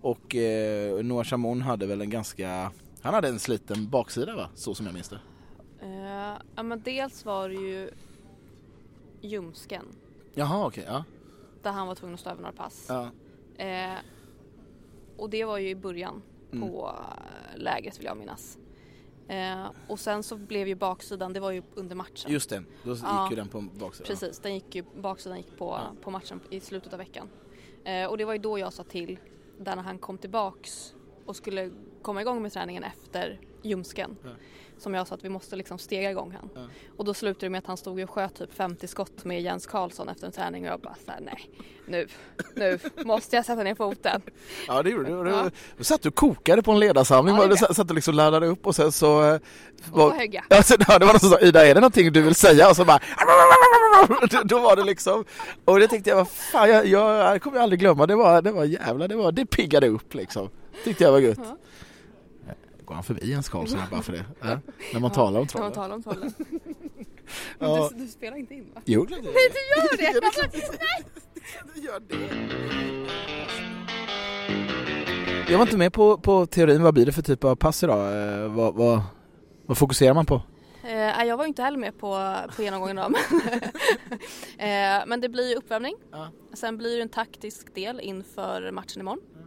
Och 0.00 0.36
eh, 0.36 1.04
Noah 1.04 1.24
Chamon 1.24 1.62
hade 1.62 1.86
väl 1.86 2.00
en 2.00 2.10
ganska, 2.10 2.72
han 3.02 3.14
hade 3.14 3.28
en 3.28 3.38
sliten 3.38 3.90
baksida 3.90 4.36
va? 4.36 4.48
Så 4.54 4.74
som 4.74 4.86
jag 4.86 4.92
minns 4.94 5.08
det. 5.08 5.18
Eh, 5.82 6.36
ja 6.56 6.62
men 6.62 6.82
dels 6.82 7.24
var 7.24 7.48
det 7.48 7.54
ju 7.54 7.90
ljumsken. 9.20 9.84
Jaha 10.34 10.66
okej, 10.66 10.84
ja. 10.86 11.04
Där 11.62 11.70
han 11.72 11.86
var 11.86 11.94
tvungen 11.94 12.14
att 12.14 12.20
stå 12.20 12.30
över 12.30 12.42
några 12.42 12.52
pass. 12.56 12.86
ja. 12.88 13.10
Eh, 13.64 13.98
och 15.16 15.30
det 15.30 15.44
var 15.44 15.58
ju 15.58 15.68
i 15.68 15.74
början 15.74 16.22
Mm. 16.52 16.68
på 16.68 16.94
eh, 17.54 17.58
lägret 17.58 17.98
vill 17.98 18.04
jag 18.06 18.16
minnas. 18.16 18.58
Eh, 19.30 19.66
och 19.88 20.00
sen 20.00 20.22
så 20.22 20.36
blev 20.36 20.68
ju 20.68 20.74
baksidan, 20.74 21.32
det 21.32 21.40
var 21.40 21.50
ju 21.50 21.62
under 21.74 21.96
matchen. 21.96 22.32
Just 22.32 22.50
det, 22.50 22.62
då 22.84 22.90
gick 22.94 23.02
Ja. 23.04 23.26
ju 23.30 23.36
den 23.36 23.48
på 23.48 23.60
baksidan. 23.60 24.06
Precis, 24.06 24.38
den 24.38 24.54
gick 24.54 24.74
ju, 24.74 24.84
baksidan 24.96 25.36
gick 25.38 25.58
på, 25.58 25.64
Ja. 25.64 25.92
på 26.02 26.10
matchen 26.10 26.40
i 26.50 26.60
slutet 26.60 26.92
av 26.92 26.98
veckan. 26.98 27.28
Eh, 27.84 28.06
och 28.06 28.18
det 28.18 28.24
var 28.24 28.32
ju 28.32 28.38
då 28.38 28.58
jag 28.58 28.72
sa 28.72 28.82
till, 28.82 29.18
där 29.58 29.76
när 29.76 29.82
han 29.82 29.98
kom 29.98 30.18
tillbaks 30.18 30.94
och 31.26 31.36
skulle 31.36 31.70
komma 32.02 32.20
igång 32.20 32.42
med 32.42 32.52
träningen 32.52 32.84
efter 32.84 33.38
ljumsken. 33.62 34.16
Ja. 34.24 34.30
Som 34.78 34.94
jag 34.94 35.06
sa 35.06 35.14
att 35.14 35.24
vi 35.24 35.28
måste 35.28 35.56
liksom 35.56 35.78
stega 35.78 36.10
igång 36.10 36.36
han. 36.40 36.50
Ja. 36.54 36.60
Och 36.96 37.04
då 37.04 37.14
slutade 37.14 37.46
det 37.46 37.50
med 37.50 37.58
att 37.58 37.66
han 37.66 37.76
stod 37.76 38.00
och 38.00 38.10
sköt 38.10 38.34
typ 38.34 38.54
50 38.54 38.86
skott 38.86 39.24
med 39.24 39.42
Jens 39.42 39.66
Karlsson 39.66 40.08
efter 40.08 40.26
en 40.26 40.32
träning 40.32 40.64
och 40.64 40.70
jag 40.72 40.80
bara 40.80 40.94
såhär 41.06 41.20
nej, 41.20 41.50
nu, 41.86 42.06
nu 42.54 42.78
måste 43.04 43.36
jag 43.36 43.44
sätta 43.44 43.62
ner 43.62 43.74
foten. 43.74 44.22
Ja 44.66 44.82
det 44.82 44.90
gjorde 44.90 45.24
du. 45.24 45.30
Ja. 45.30 45.50
Du 45.78 45.84
satt 45.84 46.06
och 46.06 46.14
kokade 46.14 46.62
på 46.62 46.72
en 46.72 46.78
ledarsamling. 46.78 47.36
Ja, 47.36 47.46
du 47.46 47.56
satt 47.56 47.78
och 47.90 47.94
liksom 47.94 48.14
laddade 48.14 48.46
upp 48.46 48.66
och 48.66 48.76
sen 48.76 48.92
så... 48.92 49.22
eh, 49.24 49.34
Och 49.34 49.40
var- 49.98 50.10
så 50.10 50.16
högg 50.16 50.34
jag. 50.34 50.44
Ja, 50.48 50.62
det 50.78 50.88
var 50.88 51.12
någon 51.12 51.20
som 51.20 51.28
sa 51.30 51.38
Ida 51.40 51.66
är 51.66 51.74
det 51.74 51.80
någonting 51.80 52.12
du 52.12 52.22
vill 52.22 52.34
säga? 52.34 52.70
Och 52.70 52.76
så 52.76 52.84
bara 52.84 52.98
då, 54.44 54.58
var 54.58 54.76
det 54.76 54.84
liksom 54.84 55.24
Och 55.64 55.78
det 55.80 55.88
tänkte 55.88 56.10
jag, 56.10 56.16
vad 56.16 56.28
fan 56.30 56.70
jag, 56.70 56.86
jag, 56.86 57.16
jag 57.34 57.42
kommer 57.42 57.60
aldrig 57.60 57.80
glömma 57.80 58.06
Det 58.06 58.16
var, 58.16 58.42
det 58.42 58.52
var 58.52 58.64
jävla, 58.64 59.08
det 59.08 59.16
var, 59.16 59.32
det 59.32 59.46
piggade 59.46 59.88
upp 59.88 60.14
liksom 60.14 60.48
Tyckte 60.84 61.04
jag 61.04 61.12
var 61.12 61.18
gött 61.18 61.38
Ja. 61.42 61.56
Går 62.90 62.94
han 62.94 63.04
förbi 63.04 63.30
Jens 63.30 63.48
Karlsson 63.48 63.80
bara 63.90 64.02
för 64.02 64.12
det? 64.12 64.24
Ja, 64.40 64.58
när 64.92 65.00
man 65.00 65.10
talar 65.10 65.40
om 65.40 65.46
När 65.54 65.60
man 65.60 65.72
trollen 65.72 65.72
talar 65.72 65.94
om 65.94 66.02
trollen. 66.02 66.34
Ja. 67.58 67.90
Du, 67.92 67.98
du 68.04 68.08
spelar 68.08 68.36
inte 68.36 68.54
in 68.54 68.70
va? 68.74 68.82
Jo, 68.84 69.04
det 69.04 69.14
Nej, 69.14 69.22
du 69.22 69.30
gör 69.30 69.96
det! 69.96 70.20
Klart 70.32 70.52
det 71.74 71.80
gör 71.80 72.00
det. 72.00 72.16
Jag 75.52 75.58
var 75.58 75.66
inte 75.66 75.76
med 75.76 75.92
på, 75.92 76.18
på 76.18 76.46
teorin, 76.46 76.82
vad 76.82 76.94
blir 76.94 77.06
det 77.06 77.12
för 77.12 77.22
typ 77.22 77.44
av 77.44 77.56
pass 77.56 77.82
idag? 77.82 78.32
Eh, 78.42 78.48
vad, 78.48 78.74
vad, 78.74 79.02
vad 79.66 79.78
fokuserar 79.78 80.14
man 80.14 80.26
på? 80.26 80.34
Eh, 80.34 80.40
nej, 80.82 81.28
jag 81.28 81.36
var 81.36 81.46
inte 81.46 81.62
heller 81.62 81.78
med 81.78 81.98
på, 81.98 82.36
på 82.56 82.62
genomgången 82.62 82.98
av 82.98 83.14
eh, 84.58 85.02
Men 85.06 85.20
det 85.20 85.28
blir 85.28 85.56
uppvärmning. 85.56 85.94
Ja. 86.10 86.28
Sen 86.54 86.76
blir 86.76 86.96
det 86.96 87.02
en 87.02 87.08
taktisk 87.08 87.74
del 87.74 88.00
inför 88.00 88.70
matchen 88.70 89.00
imorgon. 89.00 89.20
Eh, 89.36 89.40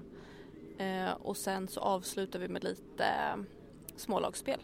Eh, 0.78 1.12
och 1.22 1.38
sen 1.38 1.68
så 1.68 1.80
avslutar 1.80 2.40
vi 2.40 2.48
med 2.48 2.64
lite 2.64 3.06
eh, 3.06 3.42
smålagsspel. 3.96 4.60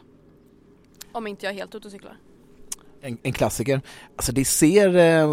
Om 1.11 1.27
inte 1.27 1.45
jag 1.45 1.53
är 1.53 1.57
helt 1.57 1.75
ute 1.75 1.87
och 1.87 1.91
cyklar. 1.91 2.17
En, 3.01 3.17
en 3.23 3.33
klassiker. 3.33 3.81
Alltså 4.15 4.31
det 4.31 4.45
ser, 4.45 4.95
eh, 4.95 5.27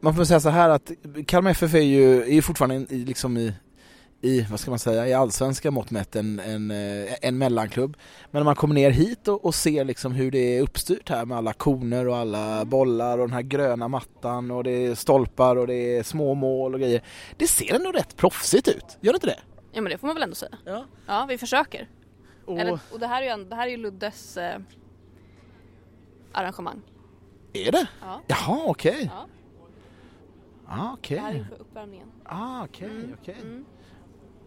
man 0.00 0.14
får 0.14 0.24
säga 0.24 0.40
så 0.40 0.48
här 0.48 0.68
att 0.68 0.90
Kalmar 1.26 1.50
FF 1.50 1.74
är 1.74 1.78
ju, 1.78 2.22
är 2.22 2.32
ju 2.32 2.42
fortfarande 2.42 2.94
i, 2.94 3.04
liksom 3.04 3.36
i, 3.36 3.52
i, 4.22 4.46
vad 4.50 4.60
ska 4.60 4.70
man 4.70 4.78
säga, 4.78 5.08
i 5.08 5.12
allsvenska 5.12 5.70
mått 5.70 5.90
mätt 5.90 6.16
en, 6.16 6.40
en, 6.40 6.70
eh, 6.70 7.12
en 7.22 7.38
mellanklubb. 7.38 7.96
Men 8.30 8.40
när 8.40 8.44
man 8.44 8.54
kommer 8.54 8.74
ner 8.74 8.90
hit 8.90 9.28
och, 9.28 9.44
och 9.44 9.54
ser 9.54 9.84
liksom 9.84 10.12
hur 10.12 10.30
det 10.30 10.58
är 10.58 10.62
uppstyrt 10.62 11.08
här 11.08 11.24
med 11.24 11.38
alla 11.38 11.52
koner 11.52 12.08
och 12.08 12.16
alla 12.16 12.64
bollar 12.64 13.18
och 13.18 13.26
den 13.28 13.34
här 13.34 13.42
gröna 13.42 13.88
mattan 13.88 14.50
och 14.50 14.64
det 14.64 14.86
är 14.86 14.94
stolpar 14.94 15.56
och 15.56 15.66
det 15.66 15.96
är 15.96 16.02
små 16.02 16.34
mål 16.34 16.74
och 16.74 16.80
grejer. 16.80 17.02
Det 17.36 17.46
ser 17.46 17.74
ändå 17.74 17.92
rätt 17.92 18.16
proffsigt 18.16 18.68
ut, 18.68 18.98
gör 19.00 19.12
det 19.12 19.16
inte 19.16 19.26
det? 19.26 19.40
Ja 19.72 19.80
men 19.80 19.90
det 19.92 19.98
får 19.98 20.06
man 20.06 20.16
väl 20.16 20.22
ändå 20.22 20.34
säga. 20.34 20.58
Ja. 20.64 20.84
Ja, 21.06 21.26
vi 21.28 21.38
försöker. 21.38 21.88
Och, 22.44 22.58
Eller, 22.60 22.78
och 22.92 22.98
det 22.98 23.06
här 23.06 23.22
är 23.22 23.26
ju, 23.26 23.32
en, 23.32 23.48
det 23.48 23.56
här 23.56 23.66
är 23.66 23.70
ju 23.70 23.76
Luddes 23.76 24.36
eh, 24.36 24.60
arrangemang. 26.32 26.82
är 27.52 27.72
det? 27.72 27.88
Ja. 28.00 28.20
Jaha, 28.26 28.60
okej. 28.66 29.10
Ja. 29.14 29.26
Ah, 30.66 30.92
okej. 30.92 31.16
Det 31.16 31.22
här 31.22 31.32
är 31.32 31.38
inför 31.38 31.54
uppvärmningen. 31.60 32.08
Ah, 32.24 32.64
okej, 32.64 33.14
okej. 33.20 33.36
Mm. 33.42 33.64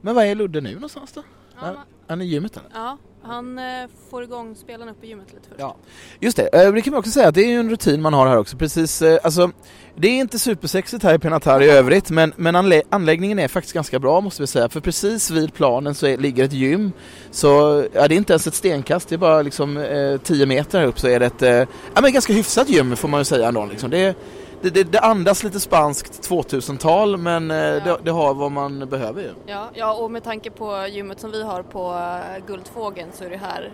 Men 0.01 0.15
vad 0.15 0.25
är 0.25 0.35
Ludde 0.35 0.61
nu 0.61 0.73
någonstans 0.73 1.13
då? 1.13 1.23
Ja, 1.59 1.67
Är 1.67 1.75
han 2.07 2.21
i 2.21 2.25
gymmet 2.25 2.57
eller? 2.57 2.69
ja, 2.73 2.97
han 3.23 3.57
eh, 3.59 3.63
får 4.09 4.23
igång 4.23 4.55
spelarna 4.55 4.91
uppe 4.91 5.05
i 5.05 5.09
gymmet 5.09 5.27
lite 5.33 5.47
först. 5.49 5.59
Ja, 5.59 5.75
just 6.19 6.37
det. 6.37 6.47
Eh, 6.65 6.71
Det 6.73 6.81
kan 6.81 6.91
man 6.91 6.99
också 6.99 7.11
säga 7.11 7.27
att 7.27 7.35
det 7.35 7.41
är 7.43 7.47
ju 7.49 7.59
en 7.59 7.69
rutin 7.69 8.01
man 8.01 8.13
har 8.13 8.27
här 8.27 8.37
också. 8.37 8.57
Precis, 8.57 9.01
eh, 9.01 9.19
alltså 9.23 9.51
det 9.95 10.07
är 10.07 10.11
inte 10.19 10.39
supersexigt 10.39 11.03
här 11.03 11.13
i 11.15 11.19
Penatar 11.19 11.61
i 11.61 11.69
övrigt 11.69 12.09
men, 12.09 12.33
men 12.35 12.55
anlä- 12.55 12.81
anläggningen 12.89 13.39
är 13.39 13.47
faktiskt 13.47 13.73
ganska 13.73 13.99
bra 13.99 14.21
måste 14.21 14.41
vi 14.43 14.47
säga. 14.47 14.69
För 14.69 14.79
precis 14.79 15.31
vid 15.31 15.53
planen 15.53 15.95
så 15.95 16.07
är, 16.07 16.17
ligger 16.17 16.43
ett 16.43 16.53
gym. 16.53 16.91
Så 17.31 17.83
ja, 17.93 18.07
det 18.07 18.15
är 18.15 18.17
inte 18.17 18.33
ens 18.33 18.47
ett 18.47 18.53
stenkast, 18.55 19.09
det 19.09 19.15
är 19.15 19.17
bara 19.17 19.41
liksom 19.41 19.77
eh, 19.77 20.17
10 20.17 20.45
meter 20.45 20.79
här 20.79 20.87
upp 20.87 20.99
så 20.99 21.07
är 21.07 21.19
det 21.19 21.25
ett 21.25 21.41
eh, 21.41 21.49
ja, 21.95 22.01
men 22.01 22.13
ganska 22.13 22.33
hyfsat 22.33 22.69
gym 22.69 22.95
får 22.95 23.07
man 23.07 23.19
ju 23.21 23.25
säga 23.25 23.47
ändå. 23.47 23.65
Liksom. 23.65 23.89
Det, 23.89 24.15
det, 24.63 24.69
det, 24.69 24.83
det 24.83 24.99
andas 24.99 25.43
lite 25.43 25.59
spanskt 25.59 26.29
2000-tal 26.29 27.17
men 27.17 27.51
eh, 27.51 27.57
det, 27.57 27.97
det 28.03 28.11
har 28.11 28.33
vad 28.33 28.51
man 28.51 28.89
behöver 28.89 29.21
ju. 29.21 29.29
Ja, 29.45 29.69
ja, 29.73 29.93
och 29.93 30.11
med 30.11 30.23
tanke 30.23 30.51
på 30.51 30.87
gymmet 30.87 31.19
som 31.19 31.31
vi 31.31 31.43
har 31.43 31.63
på 31.63 31.93
eh, 31.93 32.45
Guldfågeln 32.47 33.09
så 33.13 33.23
är 33.23 33.29
det 33.29 33.37
här 33.37 33.71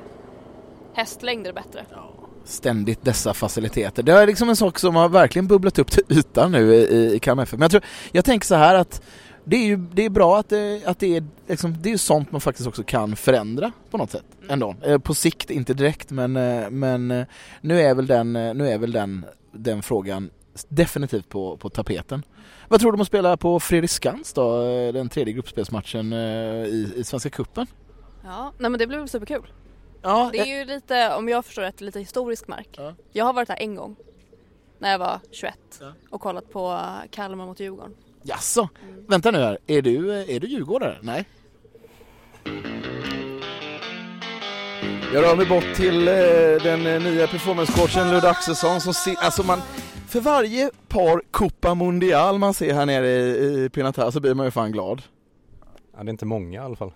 hästlängder 0.93 1.53
bättre. 1.53 1.85
ständigt 2.45 3.05
dessa 3.05 3.33
faciliteter. 3.33 4.03
Det 4.03 4.11
är 4.11 4.27
liksom 4.27 4.49
en 4.49 4.55
sak 4.55 4.79
som 4.79 4.95
har 4.95 5.09
verkligen 5.09 5.47
bubblat 5.47 5.79
upp 5.79 5.91
till 5.91 6.03
ytan 6.09 6.51
nu 6.51 6.73
i, 6.75 7.15
i 7.15 7.19
Kalmar 7.19 7.43
FF. 7.43 7.53
Men 7.53 7.61
jag, 7.61 7.71
tror, 7.71 7.83
jag 8.11 8.25
tänker 8.25 8.47
så 8.47 8.55
här 8.55 8.75
att 8.75 9.01
det 9.43 9.55
är 9.55 9.65
ju 9.65 9.77
det 9.77 10.05
är 10.05 10.09
bra 10.09 10.39
att 10.39 10.49
det, 10.49 10.85
att 10.85 10.99
det 10.99 11.17
är 11.17 11.23
liksom, 11.47 11.75
det 11.81 11.91
är 11.91 11.97
sånt 11.97 12.31
man 12.31 12.41
faktiskt 12.41 12.67
också 12.67 12.83
kan 12.83 13.15
förändra 13.15 13.71
på 13.91 13.97
något 13.97 14.11
sätt 14.11 14.25
ändå. 14.49 14.75
Eh, 14.81 14.97
På 14.97 15.13
sikt, 15.13 15.49
inte 15.49 15.73
direkt 15.73 16.11
men, 16.11 16.35
eh, 16.37 16.69
men 16.69 17.11
eh, 17.11 17.25
nu 17.61 17.81
är 17.81 17.95
väl 17.95 18.07
den, 18.07 18.35
eh, 18.35 18.53
nu 18.53 18.69
är 18.69 18.77
väl 18.77 18.91
den, 18.91 19.25
den 19.51 19.81
frågan 19.81 20.29
definitivt 20.69 21.29
på, 21.29 21.57
på 21.57 21.69
tapeten. 21.69 22.23
Vad 22.67 22.79
tror 22.79 22.91
du 22.91 22.95
om 22.95 23.01
att 23.01 23.07
spela 23.07 23.37
på 23.37 23.59
Fredriksskans 23.59 24.33
då, 24.33 24.61
eh, 24.65 24.93
den 24.93 25.09
tredje 25.09 25.33
gruppspelsmatchen 25.33 26.13
eh, 26.13 26.19
i, 26.65 26.93
i 26.95 27.03
Svenska 27.03 27.29
Cupen? 27.29 27.67
Ja, 28.23 28.53
nej 28.57 28.69
men 28.71 28.79
det 28.79 28.87
blir 28.87 28.97
väl 28.97 29.09
superkul. 29.09 29.51
Ja, 30.01 30.29
Det 30.33 30.39
är 30.39 30.45
ju 30.59 30.65
lite, 30.65 31.15
om 31.15 31.29
jag 31.29 31.45
förstår 31.45 31.61
rätt, 31.61 31.81
lite 31.81 31.99
historisk 31.99 32.47
mark. 32.47 32.67
Ja. 32.77 32.93
Jag 33.11 33.25
har 33.25 33.33
varit 33.33 33.49
här 33.49 33.57
en 33.59 33.75
gång. 33.75 33.95
När 34.79 34.91
jag 34.91 34.99
var 34.99 35.19
21 35.31 35.53
Ja. 35.81 35.93
och 36.09 36.21
kollat 36.21 36.49
på 36.51 36.71
eh, 36.71 37.09
Kalmar 37.11 37.45
mot 37.45 37.59
Djurgården. 37.59 37.95
Jaså? 38.23 38.69
Vänta 39.07 39.31
nu 39.31 39.37
här, 39.37 39.57
är 39.67 39.81
du, 39.81 40.11
är 40.13 40.39
du 40.39 40.47
djurgårdare? 40.47 40.97
Nej? 41.01 41.25
Jag 45.13 45.23
rör 45.23 45.35
mig 45.35 45.45
bort 45.45 45.73
till 45.75 46.07
eh, 46.07 46.13
den 46.63 46.85
eh, 46.87 47.01
nya 47.03 47.27
performancecoachen 47.27 48.11
Ludde 48.11 48.29
Axelsson 48.29 48.81
som 48.81 48.93
ser, 48.93 49.15
alltså 49.19 49.43
man 49.43 49.61
för 50.09 50.19
varje 50.19 50.71
par 50.87 51.21
Copa 51.31 51.75
Mundial 51.75 52.39
man 52.39 52.53
ser 52.53 52.73
här 52.73 52.85
nere 52.85 53.07
i, 53.07 53.63
i 53.63 53.69
Pinatar 53.69 54.11
så 54.11 54.19
blir 54.19 54.33
man 54.33 54.45
ju 54.45 54.51
fan 54.51 54.71
glad. 54.71 55.01
Ja, 55.93 56.03
det 56.03 56.09
är 56.09 56.09
inte 56.09 56.25
många 56.25 56.61
i 56.61 56.63
alla 56.63 56.75
fall. 56.75 56.91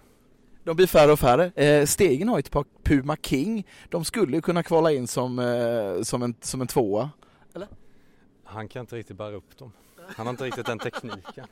De 0.63 0.75
blir 0.75 0.87
färre 0.87 1.11
och 1.11 1.19
färre. 1.19 1.51
Eh, 1.63 1.85
Stegen 1.85 2.29
har 2.29 2.37
ju 2.37 2.39
ett 2.39 2.51
par 2.51 2.65
Puma 2.83 3.17
King. 3.21 3.67
De 3.89 4.05
skulle 4.05 4.35
ju 4.35 4.41
kunna 4.41 4.63
kvala 4.63 4.91
in 4.91 5.07
som, 5.07 5.39
eh, 5.39 6.01
som, 6.01 6.23
en, 6.23 6.35
som 6.41 6.61
en 6.61 6.67
tvåa. 6.67 7.09
Han 8.43 8.67
kan 8.67 8.79
inte 8.79 8.95
riktigt 8.95 9.17
bära 9.17 9.35
upp 9.35 9.57
dem. 9.57 9.71
Han 10.15 10.25
har 10.25 10.31
inte 10.31 10.43
riktigt 10.43 10.65
den 10.65 10.79
tekniken. 10.79 11.47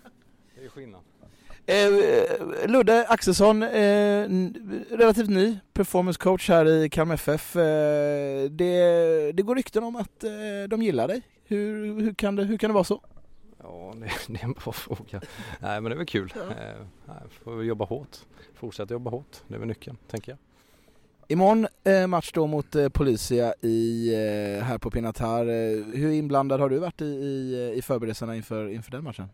Det 0.56 0.66
är 0.66 0.70
skillnad. 0.70 1.02
Eh, 1.66 2.68
Ludde 2.68 3.06
Axelsson, 3.08 3.64
eh, 3.64 4.30
relativt 4.90 5.30
ny 5.30 5.58
performance 5.74 6.20
coach 6.20 6.50
här 6.50 6.68
i 6.68 6.90
Kalmar 6.90 7.16
FF. 7.16 7.56
Eh, 7.56 8.44
det, 8.50 9.32
det 9.32 9.44
går 9.44 9.56
rykten 9.56 9.84
om 9.84 9.96
att 9.96 10.24
eh, 10.24 10.30
de 10.70 10.82
gillar 10.82 11.08
dig. 11.08 11.22
Hur, 11.52 12.02
hur, 12.02 12.14
kan 12.14 12.36
det, 12.36 12.44
hur 12.44 12.58
kan 12.58 12.70
det 12.70 12.74
vara 12.74 12.84
så? 12.84 13.02
Ja, 13.64 13.94
det, 13.96 14.12
det 14.28 14.40
är 14.40 14.44
en 14.44 14.54
bra 14.54 14.72
fråga. 14.74 15.22
Nej, 15.60 15.82
men 15.82 15.84
det 15.84 15.92
är 15.94 15.98
väl 15.98 16.06
kul. 16.06 16.34
Eh, 16.36 16.56
nej, 17.06 17.18
får 17.44 17.56
vi 17.56 17.66
jobba 17.66 17.86
hårt. 17.86 18.18
Fortsätta 18.56 18.94
jobba 18.94 19.12
hårt. 19.12 19.38
Det 19.48 19.56
är 19.56 19.60
väl 19.60 19.68
nyckeln, 19.68 19.98
tänker 20.08 20.32
jag. 20.32 20.38
Imorgon 21.28 21.68
eh, 21.84 22.08
match 22.08 22.32
då 22.34 22.48
mot 22.48 22.76
eh, 22.76 22.90
Policia 22.90 23.54
i, 23.62 24.14
eh, 24.14 24.64
här 24.64 24.78
på 24.78 24.92
Pinatar. 24.92 25.46
Hur 25.98 26.12
inblandad 26.12 26.60
har 26.60 26.70
du 26.70 26.78
varit 26.80 27.02
i, 27.02 27.06
i, 27.06 27.74
i 27.76 27.82
förberedelserna 27.82 28.36
inför, 28.36 28.68
inför 28.68 28.92
den 28.92 29.04
matchen? 29.04 29.30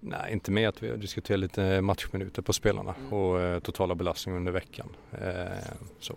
Nej, 0.00 0.32
inte 0.32 0.50
med 0.50 0.68
att 0.68 0.82
vi 0.82 0.90
har 0.90 0.96
diskuterat 0.96 1.40
lite 1.40 1.80
matchminuter 1.80 2.42
på 2.42 2.52
spelarna 2.52 2.94
Mm. 3.00 3.12
och 3.12 3.40
eh, 3.40 3.60
totala 3.60 3.94
belastning 3.94 4.36
under 4.36 4.52
veckan. 4.52 4.88
Så, 6.00 6.14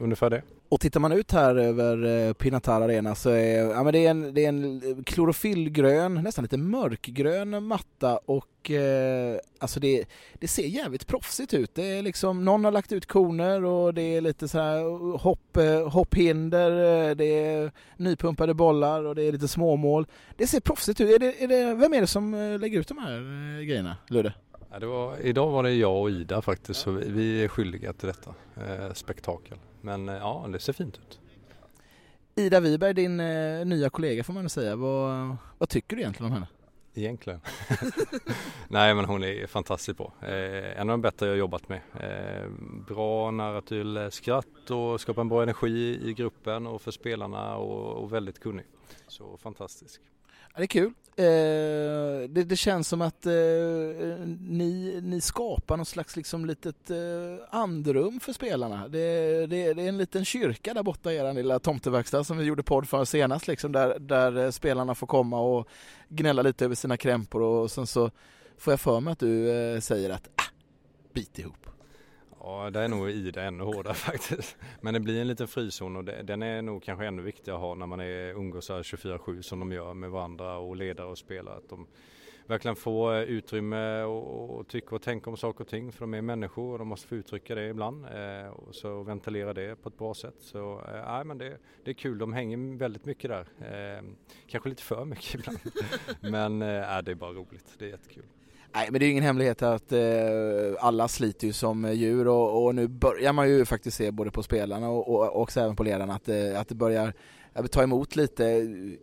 ungefär 0.00 0.30
det. 0.30 0.42
Och 0.68 0.80
tittar 0.80 1.00
man 1.00 1.12
ut 1.12 1.32
här 1.32 1.56
över 1.56 2.26
eh, 2.26 2.32
Pinatar 2.32 2.80
Arena 2.80 3.14
så 3.14 3.30
är 3.30 3.70
ja, 3.70 3.82
men 3.82 3.92
det 3.92 4.06
är 4.06 4.10
en, 4.10 4.34
det 4.34 4.44
är 4.44 4.48
en 4.48 5.04
klorofyllgrön, 5.04 6.14
nästan 6.14 6.42
lite 6.42 6.56
mörkgrön 6.56 7.64
matta 7.64 8.16
och 8.16 8.70
eh, 8.70 9.36
alltså 9.58 9.80
det, 9.80 10.04
det 10.34 10.48
ser 10.48 10.66
jävligt 10.66 11.06
proffsigt 11.06 11.54
ut. 11.54 11.74
Det 11.74 11.82
är 11.82 12.02
liksom, 12.02 12.44
någon 12.44 12.64
har 12.64 12.72
lagt 12.72 12.92
ut 12.92 13.06
koner 13.06 13.64
och 13.64 13.94
det 13.94 14.02
är 14.02 14.20
lite 14.20 14.48
så 14.48 14.58
här 14.58 14.78
eh, 14.78 15.20
hopp, 15.20 15.56
eh, 15.56 15.88
hopphinder, 15.88 16.70
det 17.14 17.44
är 17.44 17.72
nypumpade 17.96 18.54
bollar 18.54 19.04
och 19.04 19.14
det 19.14 19.22
är 19.22 19.32
lite 19.32 19.48
småmål. 19.48 20.06
Det 20.36 20.46
ser 20.46 20.60
proffsigt 20.60 21.00
ut. 21.00 21.10
Är 21.10 21.18
det, 21.18 21.42
är 21.42 21.48
det, 21.48 21.74
vem 21.74 21.94
är 21.94 22.00
det 22.00 22.06
som 22.06 22.56
lägger 22.60 22.80
ut 22.80 22.88
de 22.88 22.98
här 22.98 23.20
grejerna, 23.62 23.96
Ludde? 24.08 24.32
Ja, 24.80 24.86
var, 24.88 25.18
idag 25.20 25.50
var 25.50 25.62
det 25.62 25.72
jag 25.74 26.00
och 26.00 26.10
Ida 26.10 26.42
faktiskt, 26.42 26.80
så 26.80 26.90
vi, 26.90 27.10
vi 27.10 27.44
är 27.44 27.48
skyldiga 27.48 27.92
till 27.92 28.06
detta 28.06 28.34
eh, 28.56 28.92
spektakel. 28.92 29.58
Men 29.80 30.08
eh, 30.08 30.14
ja, 30.14 30.46
det 30.52 30.58
ser 30.58 30.72
fint 30.72 30.98
ut. 30.98 31.20
Ida 32.34 32.60
Wiberg, 32.60 32.94
din 32.94 33.20
eh, 33.20 33.66
nya 33.66 33.90
kollega 33.90 34.24
får 34.24 34.32
man 34.32 34.50
säga. 34.50 34.76
Vad, 34.76 35.36
vad 35.58 35.68
tycker 35.68 35.96
du 35.96 36.02
egentligen 36.02 36.26
om 36.26 36.32
henne? 36.32 36.46
Egentligen. 36.94 37.40
Nej 38.68 38.94
men 38.94 39.04
hon 39.04 39.24
är 39.24 39.46
fantastiskt 39.46 39.98
bra. 39.98 40.12
Eh, 40.20 40.80
en 40.80 40.90
av 40.90 40.94
de 40.94 41.00
bättre 41.00 41.26
jag 41.26 41.36
jobbat 41.36 41.68
med. 41.68 41.80
Eh, 42.00 42.48
bra 42.88 43.30
nära 43.30 43.60
till 43.60 44.08
skratt 44.10 44.70
och 44.70 45.00
skapar 45.00 45.22
en 45.22 45.28
bra 45.28 45.42
energi 45.42 46.00
i 46.08 46.14
gruppen 46.14 46.66
och 46.66 46.82
för 46.82 46.90
spelarna 46.90 47.56
och, 47.56 48.02
och 48.02 48.12
väldigt 48.12 48.40
kunnig. 48.40 48.64
Så 49.08 49.36
fantastisk. 49.36 50.00
Ja, 50.54 50.58
det 50.58 50.64
är 50.64 50.66
kul. 50.66 50.92
Eh, 51.16 52.28
det, 52.28 52.44
det 52.44 52.56
känns 52.56 52.88
som 52.88 53.02
att 53.02 53.26
eh, 53.26 53.32
ni, 54.40 55.00
ni 55.02 55.20
skapar 55.20 55.76
något 55.76 55.88
slags 55.88 56.16
liksom 56.16 56.46
litet 56.46 56.90
eh, 56.90 56.96
andrum 57.50 58.20
för 58.20 58.32
spelarna. 58.32 58.88
Det, 58.88 59.46
det, 59.46 59.74
det 59.74 59.82
är 59.82 59.88
en 59.88 59.98
liten 59.98 60.24
kyrka 60.24 60.74
där 60.74 60.82
borta 60.82 61.12
i 61.12 61.16
er 61.16 61.32
lilla 61.32 61.58
tomteverkstad 61.58 62.24
som 62.24 62.38
vi 62.38 62.44
gjorde 62.44 62.62
podd 62.62 62.88
för 62.88 63.04
senast 63.04 63.48
liksom, 63.48 63.72
där, 63.72 63.98
där 63.98 64.44
eh, 64.44 64.50
spelarna 64.50 64.94
får 64.94 65.06
komma 65.06 65.40
och 65.40 65.68
gnälla 66.08 66.42
lite 66.42 66.64
över 66.64 66.74
sina 66.74 66.96
krämpor 66.96 67.42
och 67.42 67.70
sen 67.70 67.86
så 67.86 68.10
får 68.58 68.72
jag 68.72 68.80
för 68.80 69.00
mig 69.00 69.12
att 69.12 69.18
du 69.18 69.50
eh, 69.50 69.80
säger 69.80 70.10
att 70.10 70.28
ah, 70.36 70.50
bit 71.12 71.38
ihop. 71.38 71.66
Ja, 72.44 72.70
det 72.70 72.80
är 72.80 72.88
nog 72.88 73.10
i 73.10 73.30
det 73.30 73.42
ännu 73.42 73.64
hårdare 73.64 73.94
faktiskt. 74.10 74.56
Men 74.80 74.94
det 74.94 75.00
blir 75.00 75.20
en 75.20 75.28
liten 75.28 75.48
frizon 75.48 75.96
och 75.96 76.04
det, 76.04 76.22
den 76.22 76.42
är 76.42 76.62
nog 76.62 76.82
kanske 76.82 77.06
ännu 77.06 77.22
viktigare 77.22 77.56
att 77.56 77.62
ha 77.62 77.74
när 77.74 77.86
man 77.86 78.00
är 78.00 78.30
umgås 78.30 78.70
24-7 78.70 79.42
som 79.42 79.60
de 79.60 79.72
gör 79.72 79.94
med 79.94 80.10
varandra 80.10 80.56
och 80.56 80.76
ledare 80.76 81.06
och 81.06 81.18
spelare. 81.18 81.56
Att 81.56 81.68
de 81.68 81.86
verkligen 82.46 82.76
får 82.76 83.14
eh, 83.14 83.22
utrymme 83.22 84.02
och, 84.02 84.50
och 84.58 84.68
tycka 84.68 84.94
och 84.94 85.02
tänka 85.02 85.30
om 85.30 85.36
saker 85.36 85.64
och 85.64 85.68
ting 85.68 85.92
för 85.92 86.00
de 86.00 86.14
är 86.14 86.22
människor 86.22 86.72
och 86.72 86.78
de 86.78 86.88
måste 86.88 87.08
få 87.08 87.14
uttrycka 87.14 87.54
det 87.54 87.68
ibland 87.68 88.04
eh, 88.04 88.46
och 88.46 88.74
så 88.74 89.02
ventilera 89.02 89.54
det 89.54 89.82
på 89.82 89.88
ett 89.88 89.98
bra 89.98 90.14
sätt. 90.14 90.36
Så 90.38 90.80
eh, 90.94 91.24
men 91.24 91.38
det, 91.38 91.58
det 91.84 91.90
är 91.90 91.94
kul, 91.94 92.18
de 92.18 92.32
hänger 92.32 92.78
väldigt 92.78 93.04
mycket 93.04 93.30
där. 93.30 93.46
Eh, 93.60 94.04
kanske 94.46 94.68
lite 94.68 94.82
för 94.82 95.04
mycket 95.04 95.34
ibland. 95.40 95.58
Men 96.20 96.62
eh, 96.62 97.02
det 97.02 97.10
är 97.10 97.14
bara 97.14 97.32
roligt, 97.32 97.74
det 97.78 97.84
är 97.84 97.90
jättekul. 97.90 98.24
Nej 98.74 98.88
men 98.90 99.00
det 99.00 99.06
är 99.06 99.10
ingen 99.10 99.24
hemlighet 99.24 99.62
att 99.62 99.92
eh, 99.92 100.00
alla 100.80 101.08
sliter 101.08 101.46
ju 101.46 101.52
som 101.52 101.94
djur 101.94 102.28
och, 102.28 102.64
och, 102.64 102.74
nu 102.74 102.88
börjar 102.88 103.32
man 103.32 103.48
ju 103.48 103.64
faktiskt 103.64 103.96
se 103.96 104.10
både 104.10 104.30
på 104.30 104.42
spelarna 104.42 104.88
och, 104.88 105.08
och 105.08 105.40
också 105.40 105.60
även 105.60 105.76
på 105.76 105.82
ledarna 105.82 106.14
att, 106.14 106.28
eh, 106.28 106.60
att 106.60 106.68
det 106.68 106.74
börjar 106.74 107.14
ta 107.70 107.82
emot 107.82 108.16
lite, 108.16 108.44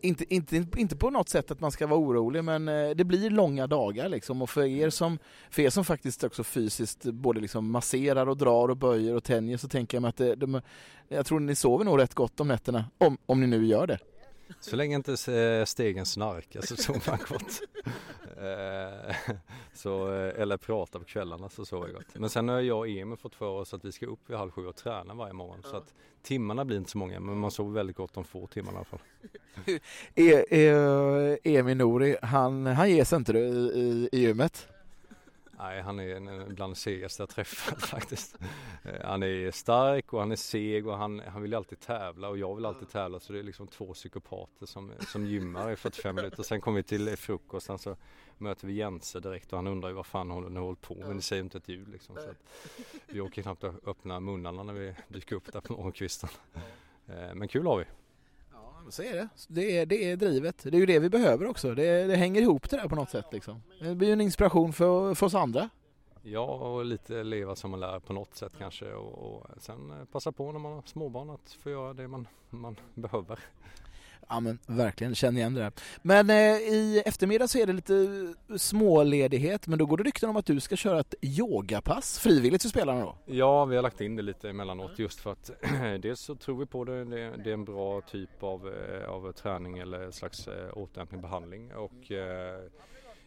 inte, 0.01 0.33
inte, 0.33 0.65
inte 0.77 0.95
på 0.95 1.09
något 1.09 1.29
sätt 1.29 1.51
att 1.51 1.59
man 1.59 1.71
ska 1.71 1.87
vara 1.87 1.99
orolig 1.99 2.43
men 2.43 2.67
eh, 2.67 2.89
det 2.89 3.03
blir 3.03 3.29
långa 3.29 3.67
dagar 3.67 4.09
liksom 4.09 4.41
och 4.41 4.49
för 4.49 4.63
er 4.63 4.89
som, 4.89 5.19
för 5.49 5.61
er 5.61 5.69
som 5.69 5.85
faktiskt 5.85 6.23
också 6.23 6.43
fysiskt 6.43 7.03
både 7.03 7.39
liksom 7.39 7.71
masserar 7.71 8.29
och 8.29 8.37
drar 8.37 8.69
och 8.69 8.77
böjer 8.77 9.15
och 9.15 9.23
tänjer 9.23 9.57
så 9.57 9.67
tänker 9.67 9.97
jag 9.97 10.01
mig 10.01 10.09
att 10.09 10.17
det, 10.17 10.35
de, 10.35 10.61
jag 11.07 11.25
tror 11.25 11.39
ni 11.39 11.55
sover 11.55 11.85
nog 11.85 11.99
rätt 11.99 12.13
gott 12.13 12.39
om 12.39 12.47
nätterna 12.47 12.85
om, 12.97 13.17
om 13.25 13.41
ni 13.41 13.47
nu 13.47 13.65
gör 13.65 13.87
det. 13.87 13.99
Så 14.59 14.75
länge 14.75 14.95
inte 14.95 15.17
stegen 15.65 16.05
snarkar 16.05 16.61
så 16.61 16.75
sover 16.75 17.01
man 17.07 17.19
gott. 17.29 17.61
Eh, 18.39 19.15
så, 19.73 20.13
eh, 20.13 20.41
eller 20.41 20.57
pratar 20.57 20.99
på 20.99 21.05
kvällarna 21.05 21.49
så 21.49 21.65
sover 21.65 21.87
jag 21.87 21.95
gott. 21.95 22.05
Men 22.13 22.29
sen 22.29 22.49
har 22.49 22.59
jag 22.59 22.77
och 22.77 22.87
Emil 22.87 23.17
fått 23.17 23.35
för 23.35 23.45
oss 23.45 23.73
att 23.73 23.85
vi 23.85 23.91
ska 23.91 24.05
upp 24.05 24.19
vid 24.29 24.37
halv 24.37 24.51
sju 24.51 24.65
och 24.65 24.75
träna 24.75 25.13
varje 25.13 25.33
morgon. 25.33 25.63
Så 25.63 25.75
att 25.75 25.93
timmarna 26.21 26.65
blir 26.65 26.77
inte 26.77 26.91
så 26.91 26.97
många 26.97 27.19
men 27.19 27.37
man 27.37 27.51
sover 27.51 27.71
väldigt 27.71 27.95
gott 27.95 28.13
de 28.13 28.23
få 28.23 28.47
timmarna 28.47 28.75
i 28.75 28.77
alla 28.77 28.85
fall. 28.85 28.99
E, 30.15 30.45
e, 30.49 31.57
Emil 31.57 31.77
Nouri, 31.77 32.17
han, 32.21 32.65
han 32.65 32.91
ger 32.91 33.03
sig 33.03 33.17
inte 33.17 33.33
du 33.33 33.39
i, 33.39 33.79
i, 33.79 34.09
i 34.11 34.19
gymmet? 34.19 34.67
Nej, 35.59 35.81
han 35.81 35.99
är 35.99 36.15
en 36.15 36.55
bland 36.55 36.77
segaste 36.77 37.21
jag 37.21 37.29
träffat 37.29 37.81
faktiskt. 37.85 38.37
Eh, 38.83 39.07
han 39.07 39.23
är 39.23 39.51
stark 39.51 40.13
och 40.13 40.19
han 40.19 40.31
är 40.31 40.35
seg 40.35 40.87
och 40.87 40.97
han, 40.97 41.19
han 41.19 41.41
vill 41.41 41.53
alltid 41.53 41.79
tävla 41.79 42.29
och 42.29 42.37
jag 42.37 42.55
vill 42.55 42.65
alltid 42.65 42.89
tävla 42.89 43.19
så 43.19 43.33
det 43.33 43.39
är 43.39 43.43
liksom 43.43 43.67
två 43.67 43.93
psykopater 43.93 44.65
som, 44.65 44.91
som 44.99 45.25
gymmar 45.25 45.71
i 45.71 45.75
45 45.75 46.15
minuter. 46.15 46.43
Sen 46.43 46.61
kommer 46.61 46.77
vi 46.77 46.83
till 46.83 47.17
frukosten 47.17 47.79
så 47.79 47.95
möter 48.37 48.67
vi 48.67 48.73
Jense 48.73 49.19
direkt 49.19 49.53
och 49.53 49.57
han 49.57 49.67
undrar 49.67 49.89
ju 49.89 49.95
vad 49.95 50.05
fan 50.05 50.31
hon 50.31 50.55
har 50.55 50.63
hållit 50.63 50.81
på 50.81 50.95
med. 50.95 51.15
Det 51.15 51.21
säger 51.21 51.43
inte 51.43 51.57
ett 51.57 51.69
ljud 51.69 51.87
liksom. 51.89 52.15
Så 52.15 52.33
vi 53.07 53.21
åker 53.21 53.41
knappt 53.41 53.63
att 53.63 53.87
öppna 53.87 54.19
munnarna 54.19 54.63
när 54.63 54.73
vi 54.73 54.95
dyker 55.07 55.35
upp 55.35 55.53
där 55.53 55.61
på 55.61 55.73
morgonkvisten. 55.73 56.29
Eh, 57.07 57.33
men 57.35 57.47
kul 57.47 57.65
har 57.65 57.77
vi. 57.77 57.85
Så 58.89 59.03
är 59.03 59.13
det. 59.13 59.29
Det 59.47 59.77
är, 59.77 59.85
det 59.85 60.11
är 60.11 60.15
drivet. 60.15 60.63
Det 60.63 60.77
är 60.77 60.79
ju 60.79 60.85
det 60.85 60.99
vi 60.99 61.09
behöver 61.09 61.47
också. 61.47 61.75
Det, 61.75 62.07
det 62.07 62.15
hänger 62.15 62.41
ihop 62.41 62.69
det 62.69 62.77
där 62.77 62.87
på 62.87 62.95
något 62.95 63.09
sätt 63.09 63.25
liksom. 63.31 63.63
Det 63.81 63.95
blir 63.95 64.07
ju 64.07 64.13
en 64.13 64.21
inspiration 64.21 64.73
för, 64.73 65.15
för 65.15 65.25
oss 65.25 65.35
andra. 65.35 65.69
Ja, 66.21 66.45
och 66.45 66.85
lite 66.85 67.23
leva 67.23 67.55
som 67.55 67.71
man 67.71 67.79
lär 67.79 67.99
på 67.99 68.13
något 68.13 68.35
sätt 68.35 68.53
kanske 68.57 68.93
och, 68.93 69.13
och 69.13 69.47
sen 69.57 70.07
passa 70.11 70.31
på 70.31 70.51
när 70.51 70.59
man 70.59 70.71
har 70.73 70.81
småbarn 70.85 71.29
att 71.29 71.57
få 71.63 71.69
göra 71.69 71.93
det 71.93 72.07
man, 72.07 72.27
man 72.49 72.75
behöver. 72.93 73.39
Ja 74.29 74.39
men 74.39 74.59
verkligen, 74.67 75.15
känner 75.15 75.39
igen 75.39 75.53
det 75.53 75.61
där. 75.61 75.71
Men 76.01 76.29
eh, 76.29 76.35
i 76.57 77.03
eftermiddag 77.05 77.47
så 77.47 77.57
är 77.57 77.65
det 77.65 77.73
lite 77.73 77.95
eh, 78.49 78.55
småledighet 78.55 79.67
men 79.67 79.79
då 79.79 79.85
går 79.85 79.97
det 79.97 80.03
rykten 80.03 80.29
om 80.29 80.37
att 80.37 80.45
du 80.45 80.59
ska 80.59 80.75
köra 80.75 80.99
ett 80.99 81.15
yogapass 81.21 82.19
frivilligt 82.19 82.61
för 82.61 82.69
spelarna 82.69 83.01
då? 83.01 83.15
Ja, 83.25 83.65
vi 83.65 83.75
har 83.75 83.83
lagt 83.83 84.01
in 84.01 84.15
det 84.15 84.21
lite 84.21 84.49
emellanåt 84.49 84.99
just 84.99 85.19
för 85.19 85.31
att 85.31 85.51
dels 86.01 86.19
så 86.19 86.35
tror 86.35 86.59
vi 86.59 86.65
på 86.65 86.83
det, 86.83 87.05
det, 87.05 87.33
det 87.43 87.49
är 87.49 87.53
en 87.53 87.65
bra 87.65 88.01
typ 88.01 88.43
av, 88.43 88.67
eh, 88.67 89.09
av 89.09 89.31
träning 89.31 89.77
eller 89.77 90.11
slags 90.11 90.47
eh, 90.47 90.77
återhämtning, 90.77 91.21
behandling 91.21 91.75
och 91.75 92.11
eh, 92.11 92.59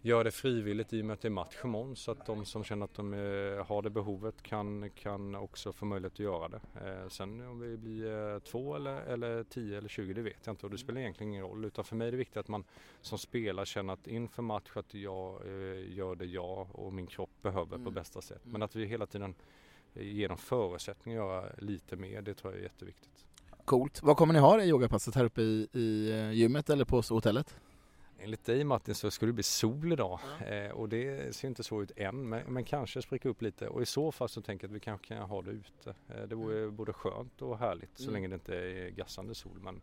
gör 0.03 0.25
det 0.25 0.31
frivilligt 0.31 0.93
i 0.93 1.01
och 1.01 1.05
med 1.05 1.15
att 1.15 1.21
det 1.21 1.29
är 1.29 1.31
match 1.31 1.57
imorgon 1.65 1.97
så 1.97 2.11
att 2.11 2.27
de 2.27 2.45
som 2.45 2.65
känner 2.65 2.85
att 2.85 2.95
de 2.95 3.15
eh, 3.15 3.67
har 3.67 3.83
det 3.83 3.91
behovet 3.91 4.43
kan, 4.43 4.91
kan 4.91 5.35
också 5.35 5.73
få 5.73 5.85
möjlighet 5.85 6.12
att 6.12 6.19
göra 6.19 6.49
det. 6.49 6.61
Eh, 6.85 7.09
sen 7.09 7.41
om 7.41 7.61
vi 7.61 7.77
blir 7.77 8.33
eh, 8.35 8.38
två 8.38 8.77
eller, 8.77 9.01
eller 9.01 9.45
tio 9.45 9.79
eller 9.79 9.88
tjugo 9.88 10.15
det 10.15 10.23
vet 10.23 10.41
jag 10.45 10.53
inte 10.53 10.67
och 10.67 10.73
det 10.73 10.79
spelar 10.79 11.01
egentligen 11.01 11.33
ingen 11.33 11.45
roll 11.45 11.65
utan 11.65 11.85
för 11.85 11.97
mig 11.97 12.09
är 12.09 12.12
det 12.12 12.19
viktigt 12.19 12.37
att 12.37 12.49
man 12.49 12.65
som 13.01 13.19
spelare 13.19 13.67
känner 13.67 13.93
att 13.93 14.07
inför 14.07 14.43
match 14.43 14.71
att 14.75 14.95
jag 14.95 15.47
gör 15.88 16.15
det 16.15 16.25
jag 16.25 16.69
och 16.73 16.93
min 16.93 17.07
kropp 17.07 17.43
behöver 17.43 17.75
mm. 17.75 17.85
på 17.85 17.91
bästa 17.91 18.21
sätt. 18.21 18.43
Men 18.45 18.62
att 18.62 18.77
vi 18.77 18.85
hela 18.85 19.07
tiden 19.07 19.35
ger 19.95 20.29
dem 20.29 20.38
förutsättningar 20.38 21.21
att 21.21 21.27
göra 21.27 21.53
lite 21.59 21.97
mer, 21.97 22.23
det 22.23 22.35
tror 22.35 22.53
jag 22.53 22.61
är 22.61 22.65
jätteviktigt. 22.65 23.27
Coolt. 23.65 24.03
Vad 24.03 24.17
kommer 24.17 24.35
ni 24.35 24.41
ha 24.41 24.57
det 24.57 24.65
yogapasset 24.65 25.15
här 25.15 25.25
uppe 25.25 25.43
i, 25.43 25.69
i 25.73 26.11
gymmet 26.33 26.71
eller 26.71 26.85
på 26.85 27.01
hotellet? 27.01 27.57
Enligt 28.22 28.44
dig 28.44 28.64
Martin 28.64 28.94
så 28.94 29.11
skulle 29.11 29.28
det 29.28 29.35
bli 29.35 29.42
sol 29.42 29.92
idag 29.92 30.20
ja. 30.40 30.46
eh, 30.46 30.70
och 30.70 30.88
det 30.88 31.37
ser 31.37 31.48
inte 31.48 31.62
så 31.62 31.82
ut 31.82 31.92
än 31.96 32.28
men, 32.28 32.52
men, 32.52 32.64
kanske 32.64 33.02
spricka 33.02 33.28
upp 33.28 33.42
lite 33.42 33.68
och 33.68 33.82
i 33.82 33.87
så 33.87 34.12
fall 34.12 34.28
så 34.28 34.42
tänker 34.42 34.64
jag 34.64 34.70
att 34.70 34.76
vi 34.76 34.80
kanske 34.80 35.06
kan 35.06 35.18
ha 35.18 35.42
det 35.42 35.50
ute. 35.50 35.94
Eh, 36.08 36.22
det 36.28 36.35
vore 36.35 36.58
mm. 36.58 36.76
både 36.76 36.92
skönt 36.92 37.42
och 37.42 37.58
härligt 37.58 37.98
så 37.98 38.02
mm. 38.02 38.14
länge 38.14 38.28
det 38.28 38.35
inte 38.35 38.56
är 38.56 38.90
gassande 38.90 39.35
sol 39.35 39.58
men 39.61 39.80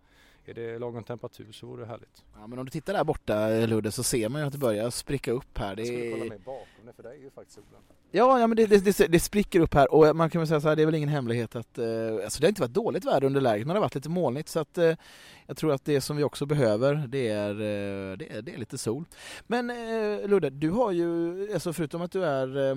är 0.49 0.53
det 0.53 0.79
lagom 0.79 1.03
temperatur 1.03 1.51
så 1.51 1.67
vore 1.67 1.81
det 1.81 1.87
härligt. 1.87 2.23
Ja 2.35 2.47
men 2.47 2.59
om 2.59 2.65
du 2.65 2.71
tittar 2.71 2.93
där 2.93 3.03
borta 3.03 3.49
Ludde 3.49 3.91
så 3.91 4.03
ser 4.03 4.29
man 4.29 4.41
ju 4.41 4.47
att 4.47 4.53
det 4.53 4.59
börjar 4.59 4.89
spricka 4.89 5.31
upp 5.31 5.57
här. 5.57 5.75
Det 5.75 5.81
jag 5.81 5.87
skulle 5.87 6.11
kolla 6.11 6.25
mig 6.25 6.39
bakom 6.39 6.85
det 6.85 6.93
för 6.93 7.03
det 7.03 7.09
är 7.09 7.15
ju 7.15 7.29
faktiskt 7.29 7.55
solen. 7.55 7.81
Ja, 8.11 8.39
ja 8.39 8.47
men 8.47 8.55
det, 8.55 8.65
det, 8.65 9.07
det, 9.07 9.19
spricker 9.19 9.59
upp 9.59 9.73
här 9.73 9.93
och 9.93 10.15
man 10.15 10.29
kan 10.29 10.41
väl 10.41 10.47
säga 10.47 10.61
så 10.61 10.69
här, 10.69 10.75
det 10.75 10.81
är 10.81 10.85
väl 10.85 10.95
ingen 10.95 11.09
hemlighet 11.09 11.55
att 11.55 11.77
eh, 11.77 11.85
alltså 12.23 12.39
det 12.39 12.45
har 12.45 12.49
inte 12.49 12.61
varit 12.61 12.73
dåligt 12.73 13.05
väder 13.05 13.23
under 13.27 13.41
läget 13.41 13.67
men 13.67 13.73
det 13.73 13.79
har 13.79 13.85
varit 13.85 13.95
lite 13.95 14.09
molnigt 14.09 14.49
så 14.49 14.59
att 14.59 14.77
eh, 14.77 14.95
jag 15.45 15.57
tror 15.57 15.71
att 15.71 15.85
det 15.85 16.01
som 16.01 16.17
vi 16.17 16.23
också 16.23 16.45
behöver 16.45 17.07
det 17.07 17.27
är, 17.27 17.49
eh, 17.49 18.17
det 18.17 18.31
är, 18.31 18.41
det 18.41 18.53
är 18.53 18.57
lite 18.57 18.77
sol. 18.77 19.05
Men 19.47 19.69
eh, 19.69 20.27
Ludde, 20.27 20.49
du 20.49 20.69
har 20.69 20.91
ju, 20.91 21.53
alltså 21.53 21.73
förutom 21.73 22.01
att 22.01 22.11
du 22.11 22.25
är 22.25 22.69
eh, 22.69 22.75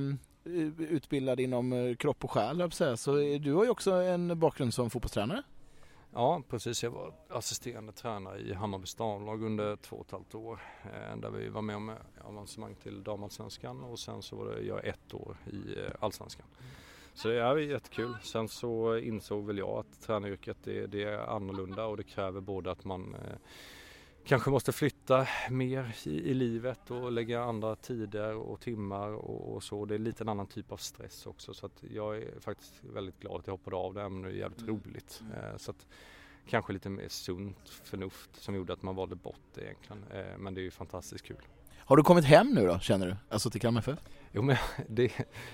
utbildad 0.78 1.40
inom 1.40 1.72
eh, 1.72 1.96
kropp 1.96 2.24
och 2.24 2.30
själ 2.30 2.70
så, 2.72 2.96
så 2.96 3.14
du 3.16 3.52
har 3.52 3.64
ju 3.64 3.70
också 3.70 3.90
en 3.90 4.38
bakgrund 4.38 4.74
som 4.74 4.90
fotbollstränare. 4.90 5.42
Ja 6.14 6.42
precis, 6.48 6.82
jag 6.82 6.90
var 6.90 7.12
assisterande 7.28 7.92
tränare 7.92 8.38
i 8.38 8.52
Hammarby 8.54 8.86
damlag 8.98 9.42
under 9.42 9.76
två 9.76 9.96
och 9.96 10.06
ett 10.06 10.12
halvt 10.12 10.34
år. 10.34 10.60
Eh, 10.84 11.16
där 11.16 11.30
vi 11.30 11.48
var 11.48 11.62
med 11.62 11.76
om 11.76 11.88
eh, 11.88 11.96
avancemang 12.24 12.74
till 12.74 13.02
damallsvenskan 13.02 13.84
och 13.84 13.98
sen 13.98 14.22
så 14.22 14.36
var 14.36 14.46
det 14.46 14.60
jag 14.60 14.86
ett 14.86 15.14
år 15.14 15.36
i 15.46 15.78
eh, 15.78 15.90
allsvenskan. 16.00 16.46
Så 17.14 17.28
det 17.28 17.42
är 17.42 17.56
jättekul. 17.56 18.16
Sen 18.22 18.48
så 18.48 18.96
insåg 18.96 19.46
väl 19.46 19.58
jag 19.58 19.78
att 19.78 20.00
tränaryrket 20.02 20.56
det, 20.64 20.86
det 20.86 21.02
är 21.04 21.18
annorlunda 21.18 21.86
och 21.86 21.96
det 21.96 22.04
kräver 22.04 22.40
både 22.40 22.70
att 22.70 22.84
man 22.84 23.14
eh, 23.14 23.38
kanske 24.24 24.50
måste 24.50 24.72
flytta 24.72 25.26
mer 25.50 25.96
i, 26.04 26.10
i, 26.10 26.34
livet 26.34 26.90
och 26.90 27.12
lägga 27.12 27.42
andra 27.42 27.76
tider 27.76 28.34
och 28.34 28.60
timmar 28.60 29.08
och, 29.08 29.54
och, 29.54 29.62
så. 29.62 29.84
Det 29.84 29.94
är 29.94 29.98
lite 29.98 30.24
en 30.24 30.28
annan 30.28 30.46
typ 30.46 30.72
av 30.72 30.76
stress 30.76 31.26
också 31.26 31.54
så 31.54 31.66
att 31.66 31.84
jag 31.90 32.16
är 32.16 32.40
faktiskt 32.40 32.74
väldigt 32.94 33.20
glad 33.20 33.40
att 33.40 33.46
jag 33.46 33.54
hoppade 33.54 33.76
av 33.76 33.94
det 33.94 34.04
om 34.04 34.22
det 34.22 34.28
är 34.28 34.32
jävligt 34.32 34.60
mm. 34.60 34.74
roligt. 34.74 35.22
Eh, 35.34 35.56
så 35.56 35.70
att 35.70 35.86
kanske 36.46 36.72
lite 36.72 36.88
mer 36.88 37.08
sunt 37.08 37.68
förnuft 37.68 38.30
som 38.42 38.54
gjorde 38.54 38.72
att 38.72 38.82
man 38.82 38.96
valde 38.96 39.14
bort 39.14 39.40
det 39.54 39.60
egentligen. 39.60 40.04
Eh, 40.10 40.38
men 40.38 40.54
det 40.54 40.60
är 40.60 40.62
ju 40.62 40.70
fantastiskt 40.70 41.24
kul. 41.24 41.36
Har 41.78 41.96
du 41.96 42.02
kommit 42.02 42.24
hem 42.24 42.48
nu 42.48 42.66
då 42.66 42.78
känner 42.78 43.06
du? 43.06 43.16
Alltså 43.28 43.50
till 43.50 43.60
Kalmar 43.60 43.80
FF? 43.80 43.98
Jo 44.32 44.42
men 44.42 44.56
det, 44.88 45.12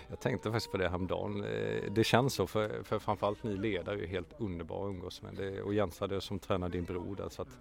jag 0.08 0.20
tänkte 0.20 0.50
faktiskt 0.50 0.72
på 0.72 0.78
det 0.78 0.88
häromdagen. 0.88 1.44
Eh, 1.44 1.92
det 1.92 2.04
känns 2.04 2.34
så 2.34 2.46
för, 2.46 2.82
för 2.82 2.98
framförallt 2.98 3.42
ni 3.42 3.56
ledare 3.56 4.02
är 4.02 4.06
helt 4.06 4.34
underbara 4.38 4.88
att 4.88 4.90
umgås 4.90 5.22
med. 5.22 5.34
Det, 5.34 5.62
och 5.62 5.74
Jens 5.74 6.00
hade 6.00 6.20
som 6.20 6.38
tränar 6.38 6.68
din 6.68 6.84
bror 6.84 7.16
där 7.16 7.28
så 7.28 7.42
att 7.42 7.58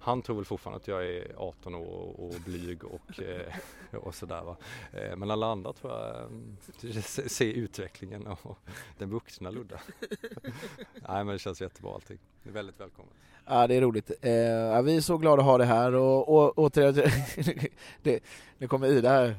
han 0.00 0.22
tror 0.22 0.36
väl 0.36 0.44
fortfarande 0.44 0.76
att 0.76 0.88
jag 0.88 1.06
är 1.06 1.32
18 1.36 1.74
år 1.74 2.20
och 2.20 2.34
blyg 2.44 2.84
och, 2.84 3.22
eh, 3.22 3.54
och 3.96 4.14
sådär 4.14 4.42
va. 4.42 4.56
Eh, 4.92 5.16
men 5.16 5.30
alla 5.30 5.46
andra 5.46 5.72
tror 5.72 5.92
jag 5.92 6.16
eh, 6.94 7.02
ser 7.02 7.52
utvecklingen 7.52 8.26
och 8.26 8.58
den 8.98 9.10
vuxna 9.10 9.50
Ludde. 9.50 9.80
Nej 11.08 11.24
men 11.24 11.26
det 11.26 11.38
känns 11.38 11.60
jättebra 11.60 11.94
allting. 11.94 12.18
Det 12.42 12.48
är 12.48 12.54
väldigt 12.54 12.80
välkommet. 12.80 13.12
Ja 13.46 13.66
det 13.66 13.74
är 13.74 13.80
roligt. 13.80 14.10
Eh, 14.10 14.82
vi 14.82 14.96
är 14.96 15.00
så 15.00 15.18
glada 15.18 15.42
att 15.42 15.46
ha 15.46 15.58
det 15.58 15.64
här 15.64 15.94
och, 15.94 16.28
och 16.28 16.58
återigen, 16.58 16.94
det, 18.02 18.20
nu 18.58 18.68
kommer 18.68 18.86
Ida 18.86 19.08
här 19.08 19.36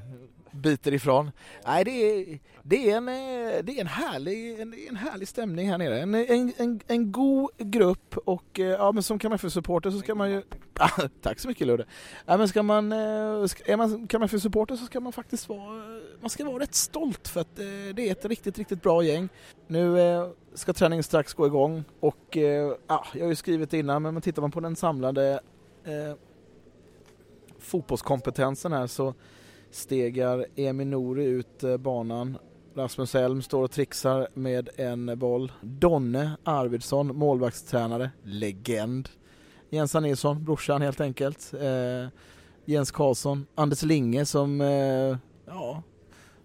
biter 0.52 0.94
ifrån. 0.94 1.32
Nej, 1.66 1.84
det 1.84 1.92
är, 1.92 2.40
det 2.64 2.92
är, 2.92 2.98
en, 2.98 3.08
eh, 3.08 3.64
det 3.64 3.78
är 3.78 3.82
en, 3.82 3.88
härlig, 3.88 4.60
en, 4.60 4.74
en 4.90 4.96
härlig 4.96 5.28
stämning 5.28 5.70
här 5.70 5.78
nere. 5.78 6.00
En, 6.00 6.16
en, 6.16 6.54
en, 6.58 6.80
en 6.88 7.12
god 7.12 7.50
grupp 7.58 8.18
och 8.18 8.60
eh, 8.60 8.66
ja, 8.66 8.92
men 8.92 9.04
som 9.04 9.20
KMF-supporter 9.20 9.92
så 9.92 10.00
ska 10.00 10.16
man 10.16 10.32
ju... 10.32 10.42
tack 11.22 11.40
så 11.40 11.48
mycket 11.48 11.68
Ludde! 11.68 11.86
Ja, 12.26 12.38
men 12.38 12.48
ska 12.48 12.64
man, 12.64 12.92
eh, 12.92 12.98
är 13.66 13.78
man 13.78 14.08
KMF-supporter 14.08 14.76
så 14.76 14.86
ska 14.86 15.00
man 15.00 15.14
faktiskt 15.14 15.50
vara, 15.50 16.00
man 16.22 16.30
ska 16.30 16.46
vara 16.46 16.60
rätt 16.60 16.76
stolt 16.76 17.28
för 17.28 17.42
att 17.42 17.56
det 17.56 18.00
är 18.00 18.12
ett 18.12 18.26
riktigt, 18.26 18.58
riktigt 18.58 18.82
bra 18.82 19.04
gäng. 19.04 19.30
Nu 19.68 19.96
ska 20.54 20.74
träningen 20.74 21.04
strax 21.04 21.34
gå 21.34 21.48
igång 21.48 21.84
och 22.00 22.38
ja, 22.88 23.06
jag 23.14 23.22
har 23.22 23.30
ju 23.30 23.36
skrivit 23.36 23.74
innan 23.74 24.02
men 24.02 24.22
tittar 24.22 24.42
man 24.42 24.52
på 24.52 24.60
den 24.60 24.76
samlade 24.76 25.40
eh, 25.84 26.16
fotbollskompetensen 27.60 28.74
här 28.74 28.88
så 28.88 29.14
stegar 29.72 30.46
Emi 30.56 30.86
Nouri 30.86 31.26
ut 31.26 31.64
eh, 31.64 31.78
banan. 31.78 32.38
Rasmus 32.76 33.16
Elm 33.16 33.42
står 33.42 33.64
och 33.64 33.72
trixar 33.72 34.28
med 34.34 34.70
en 34.76 35.20
boll. 35.20 35.52
Donne 35.62 36.32
Arvidsson, 36.44 37.18
målvaktstränare, 37.18 38.12
legend. 38.24 39.10
Jens 39.70 39.94
Nilsson, 39.94 40.44
brorsan 40.44 40.82
helt 40.82 41.02
enkelt. 41.02 41.54
Eh, 41.54 42.08
Jens 42.66 42.92
Karlsson, 42.92 43.46
Anders 43.56 43.84
Linge 43.84 44.26
som, 44.26 44.62
eh, 44.62 45.18
ja, 45.46 45.84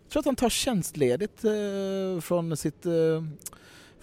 jag 0.03 0.11
tror 0.11 0.21
att 0.21 0.27
han 0.27 0.37
tar 0.37 0.49
tjänstledigt 0.49 1.45
eh, 1.45 2.21
från 2.21 2.57
sitt 2.57 2.87
eh, 2.87 3.23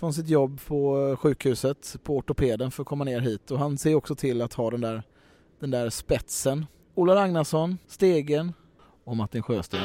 från 0.01 0.13
sitt 0.13 0.29
jobb 0.29 0.59
på 0.67 1.09
eh, 1.09 1.15
sjukhuset 1.15 1.95
på 2.03 2.17
ortopeden 2.17 2.71
för 2.71 2.83
att 2.83 2.87
komma 2.87 3.03
ner 3.03 3.19
hit 3.19 3.51
och 3.51 3.59
han 3.59 3.77
ser 3.77 3.95
också 3.95 4.15
till 4.15 4.41
att 4.41 4.53
ha 4.53 4.71
den 4.71 4.81
där, 4.81 5.03
den 5.59 5.71
där 5.71 5.89
spetsen. 5.89 6.65
Ola 6.95 7.15
Ragnarsson, 7.15 7.77
Stegen, 7.87 8.53
och 9.03 9.17
Martin 9.17 9.43
Sjösten. 9.43 9.81